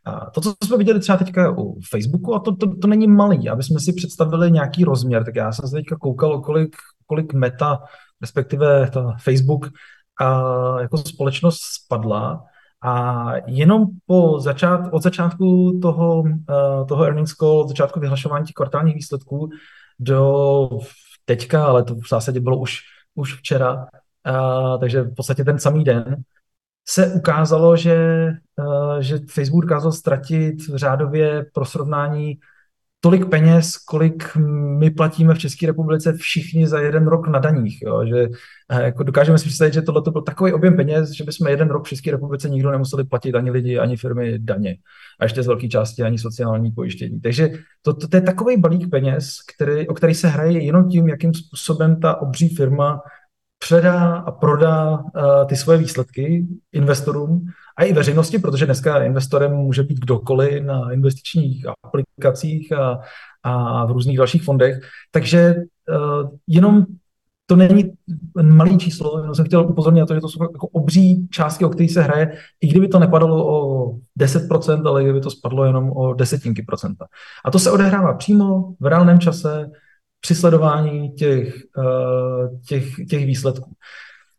A 0.05 0.29
to, 0.29 0.41
co 0.41 0.53
jsme 0.63 0.77
viděli 0.77 0.99
třeba 0.99 1.17
teďka 1.17 1.53
u 1.58 1.79
Facebooku, 1.89 2.36
a 2.36 2.39
to, 2.39 2.55
to, 2.55 2.75
to 2.75 2.88
není 2.88 3.08
malý, 3.08 3.49
aby 3.49 3.63
jsme 3.63 3.79
si 3.79 3.93
představili 3.93 4.51
nějaký 4.51 4.84
rozměr, 4.84 5.23
tak 5.23 5.36
já 5.36 5.51
jsem 5.51 5.69
se 5.69 5.75
teďka 5.75 5.95
koukal, 5.95 6.41
kolik, 6.41 6.75
kolik 7.05 7.34
meta, 7.34 7.79
respektive 8.21 8.89
ta 8.93 9.15
Facebook, 9.23 9.69
a 10.19 10.82
jako 10.82 10.97
společnost 10.97 11.60
spadla 11.62 12.45
a 12.82 13.32
jenom 13.47 13.86
po 14.05 14.39
začát, 14.39 14.82
od 14.91 15.03
začátku 15.03 15.79
toho, 15.82 16.21
uh, 16.21 16.88
toho 16.88 17.03
earnings 17.03 17.34
call, 17.34 17.60
od 17.60 17.67
začátku 17.67 17.99
vyhlašování 17.99 18.45
těch 18.45 18.53
kvartálních 18.53 18.95
výsledků 18.95 19.49
do 19.99 20.69
teďka, 21.25 21.65
ale 21.65 21.84
to 21.84 21.95
v 21.95 22.10
zásadě 22.10 22.39
bylo 22.39 22.58
už, 22.58 22.79
už 23.15 23.36
včera, 23.36 23.75
uh, 23.75 24.79
takže 24.79 25.01
v 25.01 25.15
podstatě 25.15 25.43
ten 25.43 25.60
samý 25.60 25.84
den, 25.84 26.15
se 26.88 27.13
ukázalo, 27.13 27.77
že, 27.77 28.27
uh, 28.55 28.99
že 28.99 29.19
Facebook 29.29 29.65
dokázal 29.65 29.91
ztratit 29.91 30.60
řádově 30.75 31.45
pro 31.53 31.65
srovnání 31.65 32.39
tolik 33.01 33.29
peněz, 33.29 33.77
kolik 33.77 34.35
my 34.79 34.89
platíme 34.89 35.33
v 35.33 35.39
České 35.39 35.67
republice 35.67 36.13
všichni 36.13 36.67
za 36.67 36.79
jeden 36.79 37.07
rok 37.07 37.27
na 37.27 37.39
daních. 37.39 37.81
Jo? 37.81 38.05
Že 38.05 38.27
eh, 38.69 38.83
jako 38.83 39.03
dokážeme 39.03 39.38
si 39.38 39.45
představit, 39.45 39.73
že 39.73 39.81
tohle 39.81 40.01
byl 40.12 40.21
takový 40.21 40.53
objem 40.53 40.75
peněz, 40.75 41.12
že 41.12 41.23
bychom 41.23 41.47
jeden 41.47 41.69
rok 41.69 41.85
v 41.85 41.89
České 41.89 42.12
republice 42.12 42.49
nikdo 42.49 42.71
nemuseli 42.71 43.03
platit 43.03 43.35
ani 43.35 43.51
lidi, 43.51 43.79
ani 43.79 43.97
firmy 43.97 44.39
daně. 44.39 44.75
A 45.19 45.25
ještě 45.25 45.43
z 45.43 45.47
velké 45.47 45.67
části 45.67 46.03
ani 46.03 46.17
sociální 46.17 46.71
pojištění. 46.71 47.21
Takže 47.21 47.49
to, 47.81 47.93
to, 47.93 48.07
to 48.07 48.17
je 48.17 48.21
takový 48.21 48.57
balík 48.57 48.89
peněz, 48.89 49.35
který, 49.55 49.88
o 49.88 49.93
který 49.93 50.15
se 50.15 50.27
hraje 50.27 50.63
jenom 50.63 50.89
tím, 50.89 51.09
jakým 51.09 51.33
způsobem 51.33 51.99
ta 51.99 52.21
obří 52.21 52.55
firma 52.55 53.01
předá 53.59 54.15
a 54.15 54.31
prodá 54.31 54.91
uh, 54.91 55.01
ty 55.45 55.55
svoje 55.55 55.77
výsledky 55.77 56.47
investorům 56.71 57.45
a 57.79 57.83
i 57.83 57.93
veřejnosti, 57.93 58.39
protože 58.39 58.65
dneska 58.65 59.03
investorem 59.03 59.51
může 59.51 59.83
být 59.83 59.99
kdokoliv 59.99 60.63
na 60.63 60.91
investičních 60.91 61.65
aplikacích 61.83 62.71
a, 62.71 62.99
a 63.43 63.85
v 63.85 63.91
různých 63.91 64.17
dalších 64.17 64.43
fondech. 64.43 64.79
Takže 65.11 65.55
uh, 65.89 66.29
jenom 66.47 66.85
to 67.45 67.55
není 67.55 67.91
malý 68.41 68.77
číslo, 68.77 69.19
jenom 69.19 69.35
jsem 69.35 69.45
chtěl 69.45 69.65
upozornit 69.65 69.99
na 69.99 70.05
to, 70.05 70.13
že 70.13 70.21
to 70.21 70.29
jsou 70.29 70.43
jako 70.43 70.67
obří 70.67 71.27
částky, 71.31 71.65
o 71.65 71.69
kterých 71.69 71.91
se 71.91 72.01
hraje, 72.01 72.37
i 72.61 72.67
kdyby 72.67 72.87
to 72.87 72.99
nepadalo 72.99 73.47
o 73.47 73.91
10%, 74.19 74.87
ale 74.87 75.03
kdyby 75.03 75.21
to 75.21 75.31
spadlo 75.31 75.65
jenom 75.65 75.91
o 75.91 76.13
desetinky 76.13 76.61
procenta. 76.61 77.05
A 77.45 77.51
to 77.51 77.59
se 77.59 77.71
odehrává 77.71 78.13
přímo 78.13 78.73
v 78.79 78.85
reálném 78.85 79.19
čase 79.19 79.69
při 80.21 80.35
sledování 80.35 81.11
těch, 81.11 81.55
uh, 81.77 82.59
těch, 82.67 82.85
těch 83.09 83.25
výsledků. 83.25 83.71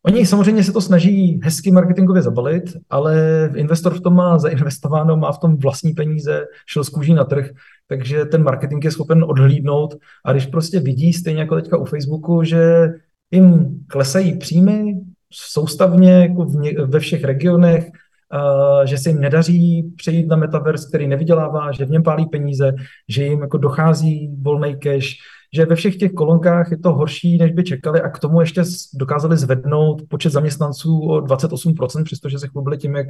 Oni 0.06 0.26
samozřejmě 0.26 0.64
se 0.64 0.72
to 0.72 0.80
snaží 0.80 1.40
hezky 1.42 1.70
marketingově 1.70 2.22
zabalit, 2.22 2.76
ale 2.90 3.14
investor 3.54 3.94
v 3.94 4.00
tom 4.00 4.14
má 4.14 4.38
zainvestováno, 4.38 5.16
má 5.16 5.32
v 5.32 5.38
tom 5.38 5.56
vlastní 5.56 5.92
peníze, 5.92 6.44
šel 6.66 6.84
z 6.84 6.88
kůží 6.88 7.14
na 7.14 7.24
trh, 7.24 7.50
takže 7.88 8.24
ten 8.24 8.42
marketing 8.42 8.84
je 8.84 8.90
schopen 8.90 9.24
odhlídnout. 9.24 9.94
A 10.24 10.32
když 10.32 10.46
prostě 10.46 10.80
vidí, 10.80 11.12
stejně 11.12 11.40
jako 11.40 11.54
teďka 11.54 11.76
u 11.76 11.84
Facebooku, 11.84 12.42
že 12.44 12.88
jim 13.30 13.78
klesají 13.86 14.38
příjmy 14.38 15.00
soustavně 15.32 16.12
jako 16.12 16.44
v 16.44 16.54
ně, 16.54 16.72
ve 16.84 17.00
všech 17.00 17.24
regionech, 17.24 17.84
uh, 17.84 18.84
že 18.84 18.98
se 18.98 19.10
jim 19.10 19.20
nedaří 19.20 19.92
přejít 19.96 20.26
na 20.26 20.36
metaverse, 20.36 20.88
který 20.88 21.08
nevydělává, 21.08 21.72
že 21.72 21.84
v 21.84 21.90
něm 21.90 22.02
pálí 22.02 22.26
peníze, 22.26 22.72
že 23.08 23.24
jim 23.24 23.40
jako 23.40 23.58
dochází 23.58 24.36
volný 24.42 24.76
cash, 24.78 25.06
že 25.54 25.66
ve 25.66 25.76
všech 25.76 25.96
těch 25.96 26.12
kolonkách 26.12 26.70
je 26.70 26.78
to 26.78 26.92
horší, 26.92 27.38
než 27.38 27.52
by 27.52 27.64
čekali 27.64 28.00
a 28.00 28.08
k 28.08 28.18
tomu 28.18 28.40
ještě 28.40 28.62
dokázali 28.94 29.36
zvednout 29.36 30.02
počet 30.08 30.32
zaměstnanců 30.32 31.00
o 31.00 31.20
28%, 31.20 32.04
přestože 32.04 32.38
se 32.38 32.48
chlubili 32.48 32.78
tím, 32.78 32.96
jak 32.96 33.06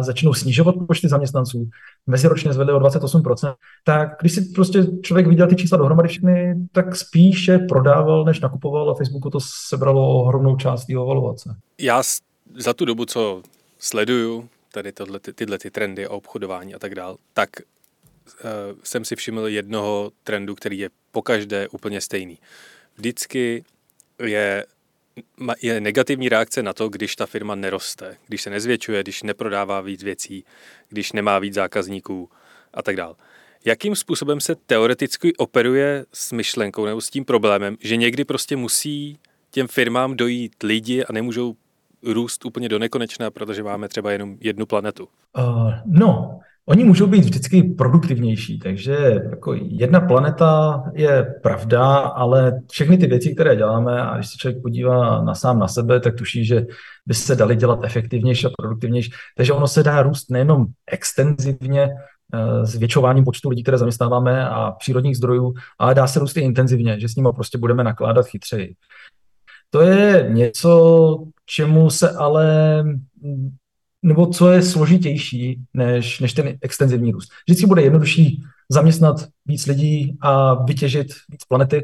začnou 0.00 0.34
snižovat 0.34 0.74
počty 0.88 1.08
zaměstnanců, 1.08 1.68
meziročně 2.06 2.52
zvedli 2.52 2.72
o 2.72 2.78
28%, 2.78 3.54
tak 3.84 4.08
když 4.20 4.32
si 4.32 4.40
prostě 4.40 4.86
člověk 5.02 5.26
viděl 5.26 5.46
ty 5.46 5.56
čísla 5.56 5.78
dohromady 5.78 6.08
všechny, 6.08 6.54
tak 6.72 6.96
spíše 6.96 7.58
prodával, 7.58 8.24
než 8.24 8.40
nakupoval 8.40 8.90
a 8.90 8.94
Facebooku 8.94 9.30
to 9.30 9.38
sebralo 9.68 10.22
ohromnou 10.22 10.56
část 10.56 10.88
jeho 10.88 11.06
valuace. 11.06 11.56
Já 11.78 12.02
za 12.56 12.72
tu 12.74 12.84
dobu, 12.84 13.04
co 13.04 13.42
sleduju 13.78 14.48
tady 14.72 14.92
tohle, 14.92 15.20
ty, 15.20 15.32
tyhle 15.32 15.58
ty 15.58 15.70
trendy 15.70 16.06
a 16.06 16.10
obchodování 16.10 16.74
a 16.74 16.78
tak 16.78 16.94
dál, 16.94 17.16
tak 17.34 17.50
uh, 17.60 18.50
jsem 18.82 19.04
si 19.04 19.16
všiml 19.16 19.46
jednoho 19.46 20.10
trendu, 20.24 20.54
který 20.54 20.78
je 20.78 20.88
pokaždé 21.12 21.68
úplně 21.68 22.00
stejný. 22.00 22.38
Vždycky 22.96 23.64
je, 24.24 24.66
je 25.62 25.80
negativní 25.80 26.28
reakce 26.28 26.62
na 26.62 26.72
to, 26.72 26.88
když 26.88 27.16
ta 27.16 27.26
firma 27.26 27.54
neroste, 27.54 28.16
když 28.28 28.42
se 28.42 28.50
nezvětšuje, 28.50 29.02
když 29.02 29.22
neprodává 29.22 29.80
víc 29.80 30.02
věcí, 30.02 30.44
když 30.88 31.12
nemá 31.12 31.38
víc 31.38 31.54
zákazníků 31.54 32.30
a 32.74 32.82
tak 32.82 32.96
dále. 32.96 33.14
Jakým 33.64 33.96
způsobem 33.96 34.40
se 34.40 34.54
teoreticky 34.54 35.36
operuje 35.36 36.04
s 36.12 36.32
myšlenkou 36.32 36.86
nebo 36.86 37.00
s 37.00 37.10
tím 37.10 37.24
problémem, 37.24 37.76
že 37.80 37.96
někdy 37.96 38.24
prostě 38.24 38.56
musí 38.56 39.18
těm 39.50 39.68
firmám 39.68 40.16
dojít 40.16 40.62
lidi 40.62 41.04
a 41.04 41.12
nemůžou 41.12 41.54
růst 42.02 42.44
úplně 42.44 42.68
do 42.68 42.78
nekonečna, 42.78 43.30
protože 43.30 43.62
máme 43.62 43.88
třeba 43.88 44.12
jenom 44.12 44.36
jednu 44.40 44.66
planetu? 44.66 45.08
Uh, 45.38 45.72
no, 45.86 46.40
Oni 46.66 46.84
můžou 46.84 47.06
být 47.06 47.24
vždycky 47.24 47.62
produktivnější, 47.62 48.58
takže 48.58 49.20
jako 49.30 49.54
jedna 49.54 50.00
planeta 50.00 50.82
je 50.94 51.34
pravda, 51.42 51.96
ale 51.96 52.60
všechny 52.70 52.98
ty 52.98 53.06
věci, 53.06 53.34
které 53.34 53.56
děláme, 53.56 54.02
a 54.02 54.14
když 54.14 54.30
se 54.30 54.36
člověk 54.36 54.62
podívá 54.62 55.22
na 55.22 55.34
sám 55.34 55.58
na 55.58 55.68
sebe, 55.68 56.00
tak 56.00 56.14
tuší, 56.14 56.44
že 56.44 56.66
by 57.06 57.14
se 57.14 57.36
daly 57.36 57.56
dělat 57.56 57.78
efektivnější 57.82 58.46
a 58.46 58.50
produktivnější. 58.58 59.12
Takže 59.36 59.52
ono 59.52 59.68
se 59.68 59.82
dá 59.82 60.02
růst 60.02 60.30
nejenom 60.30 60.66
extenzivně, 60.90 61.88
eh, 62.34 62.66
zvětšováním 62.66 63.24
počtu 63.24 63.48
lidí, 63.48 63.62
které 63.62 63.78
zaměstnáváme 63.78 64.48
a 64.48 64.70
přírodních 64.70 65.16
zdrojů, 65.16 65.54
ale 65.78 65.94
dá 65.94 66.06
se 66.06 66.20
růst 66.20 66.36
i 66.36 66.40
intenzivně, 66.40 67.00
že 67.00 67.08
s 67.08 67.16
nimi 67.16 67.28
prostě 67.34 67.58
budeme 67.58 67.84
nakládat 67.84 68.26
chytřeji. 68.26 68.74
To 69.70 69.80
je 69.80 70.26
něco, 70.28 71.16
čemu 71.46 71.90
se 71.90 72.10
ale 72.10 72.84
nebo 74.02 74.26
co 74.26 74.52
je 74.52 74.62
složitější 74.62 75.60
než, 75.74 76.20
než 76.20 76.32
ten 76.32 76.56
extenzivní 76.62 77.12
růst. 77.12 77.30
Vždycky 77.48 77.66
bude 77.66 77.82
jednodušší 77.82 78.42
zaměstnat 78.70 79.28
víc 79.46 79.66
lidí 79.66 80.18
a 80.20 80.54
vytěžit 80.64 81.06
víc 81.28 81.44
planety, 81.44 81.82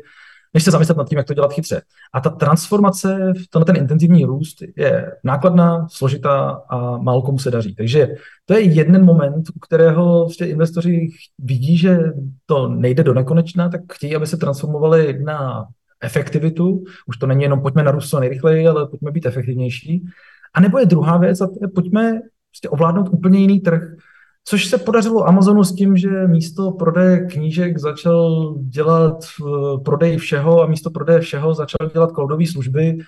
než 0.55 0.65
se 0.65 0.71
zamyslet 0.71 0.97
nad 0.97 1.09
tím, 1.09 1.19
jak 1.19 1.27
to 1.27 1.35
dělat 1.35 1.53
chytře. 1.53 1.83
A 2.15 2.21
ta 2.21 2.31
transformace 2.31 3.33
tenhle 3.51 3.65
ten 3.65 3.77
intenzivní 3.77 4.25
růst 4.25 4.57
je 4.77 5.13
nákladná, 5.25 5.87
složitá 5.91 6.63
a 6.69 6.99
málo 6.99 7.23
komu 7.23 7.39
se 7.39 7.51
daří. 7.51 7.75
Takže 7.75 8.09
to 8.45 8.55
je 8.55 8.61
jeden 8.61 9.05
moment, 9.05 9.49
u 9.55 9.59
kterého 9.59 10.25
prostě 10.25 10.45
investoři 10.45 11.09
vidí, 11.39 11.79
že 11.79 11.99
to 12.47 12.69
nejde 12.69 13.03
do 13.03 13.15
nekonečna, 13.15 13.69
tak 13.69 13.81
chtějí, 13.93 14.17
aby 14.17 14.27
se 14.27 14.37
transformovali 14.37 15.19
na 15.25 15.67
efektivitu. 16.01 16.85
Už 17.07 17.17
to 17.17 17.27
není 17.27 17.43
jenom 17.43 17.61
pojďme 17.61 17.83
narůst 17.83 18.11
co 18.11 18.21
nejrychleji, 18.21 18.69
ale 18.69 18.89
pojďme 18.89 19.11
být 19.11 19.27
efektivnější. 19.27 20.05
A 20.57 20.61
nebo 20.61 20.79
je 20.79 20.87
druhá 20.87 21.19
věc, 21.19 21.41
a 21.41 21.49
je, 21.61 21.69
pojďme 21.69 22.21
prostě 22.51 22.69
ovládnout 22.69 23.09
úplně 23.13 23.39
jiný 23.39 23.61
trh, 23.61 23.83
což 24.45 24.67
se 24.67 24.79
podařilo 24.79 25.29
Amazonu 25.29 25.65
s 25.65 25.75
tím, 25.75 25.97
že 25.97 26.27
místo 26.27 26.71
prodeje 26.71 27.27
knížek 27.27 27.79
začal 27.79 28.55
dělat 28.61 29.25
uh, 29.43 29.83
prodej 29.83 30.17
všeho 30.17 30.63
a 30.63 30.67
místo 30.67 30.91
prodeje 30.91 31.21
všeho 31.21 31.55
začal 31.55 31.91
dělat 31.93 32.11
cloudové 32.11 32.47
služby. 32.47 32.99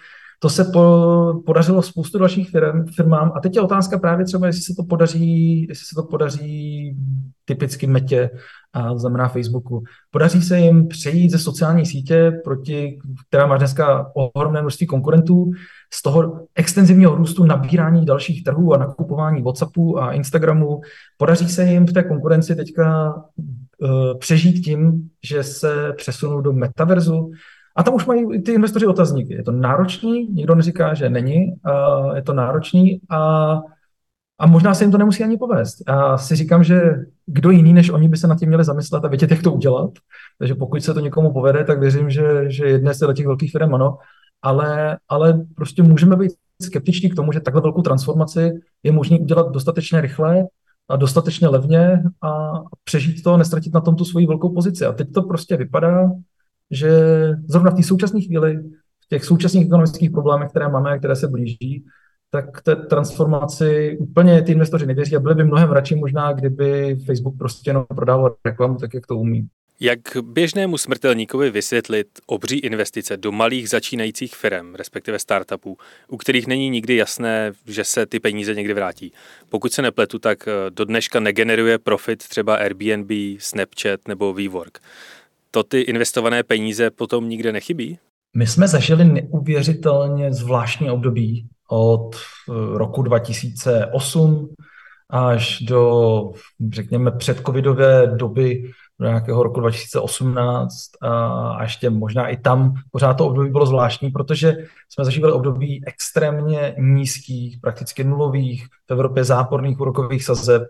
To 0.40 0.50
se 0.50 0.64
po, 0.64 1.42
podařilo 1.46 1.82
spoustu 1.82 2.18
dalších 2.18 2.50
firm, 2.50 2.87
firmám. 2.96 3.32
A 3.34 3.40
teď 3.40 3.56
je 3.56 3.62
otázka 3.62 3.98
právě 3.98 4.24
třeba, 4.24 4.46
jestli 4.46 4.62
se 4.62 4.74
to 4.74 4.84
podaří, 4.84 5.66
jestli 5.68 5.87
se 5.87 5.94
to 5.94 6.02
podaří 6.02 6.96
typicky 7.44 7.87
metě, 7.87 8.30
a 8.72 8.98
znamená 8.98 9.28
Facebooku. 9.28 9.83
Podaří 10.11 10.42
se 10.42 10.59
jim 10.59 10.88
přejít 10.88 11.31
ze 11.31 11.38
sociální 11.38 11.87
sítě, 11.87 12.40
proti, 12.44 12.98
která 13.28 13.46
má 13.46 13.57
dneska 13.57 14.11
ohromné 14.14 14.61
množství 14.61 14.87
konkurentů, 14.87 15.50
z 15.92 16.02
toho 16.02 16.40
extenzivního 16.54 17.14
růstu 17.14 17.44
nabírání 17.44 18.07
dalších 18.07 18.44
trhů 18.44 18.74
a 18.74 18.78
nakupování 18.78 19.42
WhatsAppu 19.42 20.02
a 20.02 20.12
Instagramu. 20.12 20.81
Podaří 21.16 21.48
se 21.48 21.64
jim 21.64 21.87
v 21.87 21.92
té 21.92 22.02
konkurenci 22.02 22.57
teďka 22.57 23.14
uh, 23.14 24.18
přežít 24.18 24.64
tím, 24.64 25.11
že 25.24 25.42
se 25.42 25.92
přesunou 25.96 26.40
do 26.40 26.52
metaverzu, 26.52 27.31
a 27.76 27.83
tam 27.83 27.94
už 27.94 28.07
mají 28.07 28.42
ty 28.42 28.52
investoři 28.52 28.87
otazníky. 28.87 29.35
Je 29.35 29.42
to 29.42 29.52
náročný, 29.52 30.28
nikdo 30.33 30.54
neříká, 30.54 30.94
že 30.94 31.11
není, 31.11 31.46
uh, 31.46 32.16
je 32.16 32.22
to 32.22 32.33
náročný 32.33 33.00
a 33.11 33.61
A 34.40 34.46
možná 34.46 34.74
se 34.74 34.85
jim 34.85 34.92
to 34.92 34.98
nemusí 34.98 35.24
ani 35.24 35.37
povést. 35.37 35.83
A 35.90 36.18
si 36.18 36.37
říkám, 36.37 36.64
že 36.64 36.81
kdo 37.28 37.50
jiný 37.50 37.72
než 37.72 37.90
oni 37.90 38.08
by 38.08 38.16
se 38.16 38.26
nad 38.26 38.38
tím 38.38 38.48
měli 38.48 38.64
zamyslet 38.64 39.04
a 39.04 39.08
vědět, 39.08 39.30
jak 39.30 39.42
to 39.42 39.52
udělat. 39.52 39.90
Takže 40.38 40.54
pokud 40.54 40.82
se 40.82 40.94
to 40.94 41.00
někomu 41.00 41.32
povede, 41.32 41.64
tak 41.64 41.80
věřím, 41.80 42.10
že, 42.10 42.50
že 42.50 42.66
jedné 42.66 42.94
se 42.94 43.06
do 43.06 43.12
těch 43.12 43.26
velkých 43.26 43.52
firm 43.52 43.74
ano, 43.74 43.98
ale, 44.42 44.98
ale 45.08 45.46
prostě 45.54 45.82
můžeme 45.82 46.16
být 46.16 46.32
skeptičtí 46.62 47.10
k 47.10 47.14
tomu, 47.14 47.32
že 47.32 47.40
takhle 47.40 47.62
velkou 47.62 47.82
transformaci 47.82 48.52
je 48.82 48.92
možné 48.92 49.18
udělat 49.18 49.52
dostatečně 49.52 50.00
rychle 50.00 50.44
a 50.88 50.96
dostatečně 50.96 51.48
levně 51.48 52.02
a 52.22 52.52
přežít 52.84 53.22
to, 53.22 53.36
nestratit 53.36 53.74
na 53.74 53.80
tom 53.80 53.96
tu 53.96 54.04
svoji 54.04 54.26
velkou 54.26 54.54
pozici. 54.54 54.86
A 54.86 54.92
teď 54.92 55.12
to 55.12 55.22
prostě 55.22 55.56
vypadá, 55.56 56.10
že 56.70 56.90
zrovna 57.48 57.70
v 57.70 57.74
té 57.74 57.82
současné 57.82 58.20
chvíli, 58.20 58.56
v 59.04 59.08
těch 59.08 59.24
současných 59.24 59.66
ekonomických 59.66 60.10
problémech, 60.10 60.50
které 60.50 60.68
máme, 60.68 60.98
které 60.98 61.16
se 61.16 61.28
blíží, 61.28 61.84
tak 62.30 62.62
té 62.62 62.76
transformaci 62.76 63.96
úplně 64.00 64.42
ty 64.42 64.52
investoři 64.52 64.86
nevěří 64.86 65.16
a 65.16 65.20
byli 65.20 65.34
by 65.34 65.44
mnohem 65.44 65.70
radši 65.70 65.94
možná, 65.94 66.32
kdyby 66.32 66.96
Facebook 67.06 67.38
prostě 67.38 67.70
jenom 67.70 67.84
prodával 67.94 68.36
reklamu 68.44 68.76
tak, 68.76 68.94
jak 68.94 69.06
to 69.06 69.16
umí. 69.16 69.48
Jak 69.80 70.00
běžnému 70.22 70.78
smrtelníkovi 70.78 71.50
vysvětlit 71.50 72.06
obří 72.26 72.58
investice 72.58 73.16
do 73.16 73.32
malých 73.32 73.68
začínajících 73.68 74.34
firm, 74.36 74.74
respektive 74.74 75.18
startupů, 75.18 75.76
u 76.08 76.16
kterých 76.16 76.46
není 76.46 76.70
nikdy 76.70 76.96
jasné, 76.96 77.52
že 77.66 77.84
se 77.84 78.06
ty 78.06 78.20
peníze 78.20 78.54
někdy 78.54 78.74
vrátí? 78.74 79.12
Pokud 79.48 79.72
se 79.72 79.82
nepletu, 79.82 80.18
tak 80.18 80.48
eh, 80.48 80.52
do 80.70 80.84
dneška 80.84 81.20
negeneruje 81.20 81.78
profit 81.78 82.28
třeba 82.28 82.56
Airbnb, 82.56 83.10
Snapchat 83.38 84.08
nebo 84.08 84.34
WeWork. 84.34 84.78
To 85.50 85.62
ty 85.62 85.80
investované 85.80 86.42
peníze 86.42 86.90
potom 86.90 87.28
nikde 87.28 87.52
nechybí? 87.52 87.98
My 88.36 88.46
jsme 88.46 88.68
zažili 88.68 89.04
neuvěřitelně 89.04 90.32
zvláštní 90.32 90.90
období 90.90 91.48
od 91.70 92.16
eh, 92.16 92.52
roku 92.78 93.02
2008 93.02 94.54
až 95.11 95.61
do, 95.61 96.33
řekněme, 96.72 97.11
předcovidové 97.11 98.07
doby 98.07 98.70
do 99.00 99.07
nějakého 99.07 99.42
roku 99.42 99.61
2018 99.61 100.90
a 101.02 101.62
ještě 101.62 101.90
možná 101.90 102.28
i 102.28 102.37
tam 102.37 102.74
pořád 102.90 103.14
to 103.14 103.26
období 103.26 103.50
bylo 103.50 103.66
zvláštní, 103.66 104.11
protože 104.11 104.57
jsme 104.88 105.04
zažívali 105.04 105.33
období 105.33 105.83
extrémně 105.87 106.74
nízkých, 106.78 107.59
prakticky 107.61 108.04
nulových, 108.04 108.66
v 108.88 108.90
Evropě 108.90 109.24
záporných 109.24 109.81
úrokových 109.81 110.24
sazeb. 110.24 110.62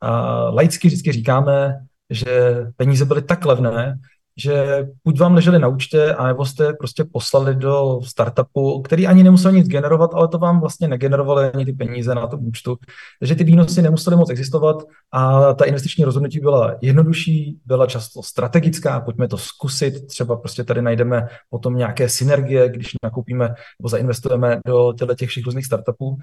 A 0.00 0.10
laicky 0.50 0.88
vždycky 0.88 1.12
říkáme, 1.12 1.78
že 2.10 2.66
peníze 2.76 3.04
byly 3.04 3.22
tak 3.22 3.44
levné, 3.44 3.98
že 4.36 4.86
buď 5.04 5.20
vám 5.20 5.34
leželi 5.34 5.58
na 5.58 5.68
účtě, 5.68 6.14
anebo 6.14 6.44
jste 6.44 6.72
prostě 6.72 7.04
poslali 7.04 7.54
do 7.54 8.00
startupu, 8.04 8.82
který 8.82 9.06
ani 9.06 9.22
nemusel 9.22 9.52
nic 9.52 9.68
generovat, 9.68 10.14
ale 10.14 10.28
to 10.28 10.38
vám 10.38 10.60
vlastně 10.60 10.88
negenerovaly 10.88 11.50
ani 11.50 11.64
ty 11.64 11.72
peníze 11.72 12.14
na 12.14 12.26
tom 12.26 12.46
účtu. 12.46 12.76
Takže 13.18 13.34
ty 13.34 13.44
výnosy 13.44 13.82
nemusely 13.82 14.16
moc 14.16 14.30
existovat 14.30 14.76
a 15.12 15.54
ta 15.54 15.64
investiční 15.64 16.04
rozhodnutí 16.04 16.40
byla 16.40 16.74
jednodušší, 16.80 17.58
byla 17.66 17.86
často 17.86 18.22
strategická, 18.22 19.00
pojďme 19.00 19.28
to 19.28 19.38
zkusit, 19.38 20.06
třeba 20.06 20.36
prostě 20.36 20.64
tady 20.64 20.82
najdeme 20.82 21.28
potom 21.50 21.76
nějaké 21.76 22.08
synergie, 22.08 22.68
když 22.68 22.92
nakoupíme 23.02 23.54
nebo 23.80 23.88
zainvestujeme 23.88 24.60
do 24.66 25.14
těch 25.16 25.28
všech 25.28 25.44
různých 25.44 25.66
startupů. 25.66 26.18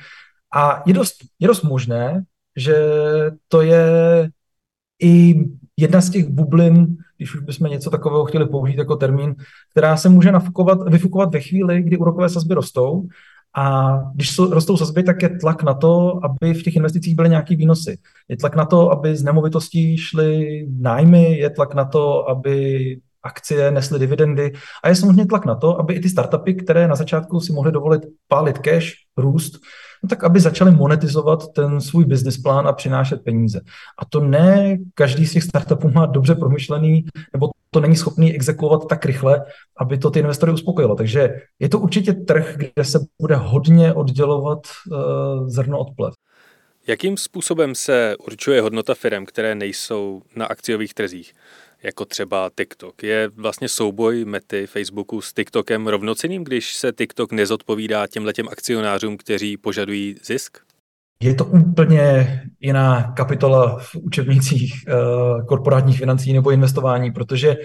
A 0.53 0.83
je 0.85 0.93
dost, 0.93 1.15
je 1.39 1.47
dost 1.47 1.63
možné, 1.63 2.23
že 2.55 2.75
to 3.47 3.61
je 3.61 3.85
i 5.03 5.35
jedna 5.77 6.01
z 6.01 6.09
těch 6.09 6.27
bublin, 6.27 6.97
když 7.19 7.35
už 7.35 7.41
bychom 7.41 7.69
něco 7.69 7.89
takového 7.89 8.25
chtěli 8.25 8.45
použít 8.45 8.77
jako 8.77 8.95
termín, 8.95 9.35
která 9.71 9.97
se 9.97 10.09
může 10.09 10.31
nafukovat, 10.31 10.89
vyfukovat 10.89 11.33
ve 11.33 11.39
chvíli, 11.39 11.81
kdy 11.81 11.97
úrokové 11.97 12.29
sazby 12.29 12.53
rostou. 12.53 13.07
A 13.57 13.97
když 14.15 14.39
rostou 14.39 14.77
sazby, 14.77 15.03
tak 15.03 15.21
je 15.21 15.29
tlak 15.29 15.63
na 15.63 15.73
to, 15.73 16.19
aby 16.25 16.53
v 16.53 16.63
těch 16.63 16.75
investicích 16.75 17.15
byly 17.15 17.29
nějaké 17.29 17.55
výnosy. 17.55 17.97
Je 18.27 18.37
tlak 18.37 18.55
na 18.55 18.65
to, 18.65 18.91
aby 18.91 19.15
z 19.15 19.23
nemovitostí 19.23 19.97
šly 19.97 20.65
nájmy, 20.79 21.37
je 21.37 21.49
tlak 21.49 21.73
na 21.73 21.85
to, 21.85 22.29
aby 22.29 22.97
akcie 23.23 23.71
nesly 23.71 23.99
dividendy 23.99 24.53
a 24.83 24.89
je 24.89 24.95
samozřejmě 24.95 25.25
tlak 25.25 25.45
na 25.45 25.55
to, 25.55 25.79
aby 25.79 25.93
i 25.93 25.99
ty 25.99 26.09
startupy, 26.09 26.53
které 26.53 26.87
na 26.87 26.95
začátku 26.95 27.39
si 27.39 27.53
mohly 27.53 27.71
dovolit 27.71 28.01
pálit 28.27 28.57
cash, 28.57 28.87
růst, 29.17 29.53
no 30.03 30.09
tak 30.09 30.23
aby 30.23 30.39
začali 30.39 30.71
monetizovat 30.71 31.53
ten 31.55 31.81
svůj 31.81 32.05
business 32.05 32.37
plán 32.37 32.67
a 32.67 32.73
přinášet 32.73 33.23
peníze. 33.23 33.61
A 33.99 34.05
to 34.05 34.19
ne 34.19 34.77
každý 34.93 35.27
z 35.27 35.33
těch 35.33 35.43
startupů 35.43 35.89
má 35.89 36.05
dobře 36.05 36.35
promyšlený, 36.35 37.05
nebo 37.33 37.49
to 37.71 37.79
není 37.79 37.95
schopný 37.95 38.35
exekuovat 38.35 38.87
tak 38.87 39.05
rychle, 39.05 39.45
aby 39.77 39.97
to 39.97 40.11
ty 40.11 40.19
investory 40.19 40.51
uspokojilo. 40.51 40.95
Takže 40.95 41.29
je 41.59 41.69
to 41.69 41.79
určitě 41.79 42.13
trh, 42.13 42.55
kde 42.57 42.85
se 42.85 42.99
bude 43.21 43.35
hodně 43.35 43.93
oddělovat 43.93 44.59
uh, 44.91 45.47
zrno 45.47 45.79
od 45.79 45.87
plev. 45.95 46.13
Jakým 46.87 47.17
způsobem 47.17 47.75
se 47.75 48.15
určuje 48.25 48.61
hodnota 48.61 48.93
firm, 48.93 49.25
které 49.25 49.55
nejsou 49.55 50.21
na 50.35 50.45
akciových 50.45 50.93
trzích? 50.93 51.33
Jako 51.83 52.05
třeba 52.05 52.49
TikTok. 52.57 53.03
Je 53.03 53.29
vlastně 53.35 53.69
souboj 53.69 54.25
mety 54.25 54.67
Facebooku 54.67 55.21
s 55.21 55.33
TikTokem 55.33 55.87
rovnoceným, 55.87 56.43
když 56.43 56.73
se 56.73 56.91
TikTok 56.91 57.31
nezodpovídá 57.31 58.07
těmhle 58.07 58.33
těm 58.33 58.47
akcionářům, 58.49 59.17
kteří 59.17 59.57
požadují 59.57 60.15
zisk? 60.23 60.57
Je 61.23 61.35
to 61.35 61.45
úplně 61.45 62.41
jiná 62.59 63.13
kapitola 63.17 63.79
v 63.79 63.95
učebnicích 63.95 64.73
uh, 64.87 65.45
korporátních 65.45 65.97
financí 65.97 66.33
nebo 66.33 66.51
investování, 66.51 67.11
protože 67.11 67.55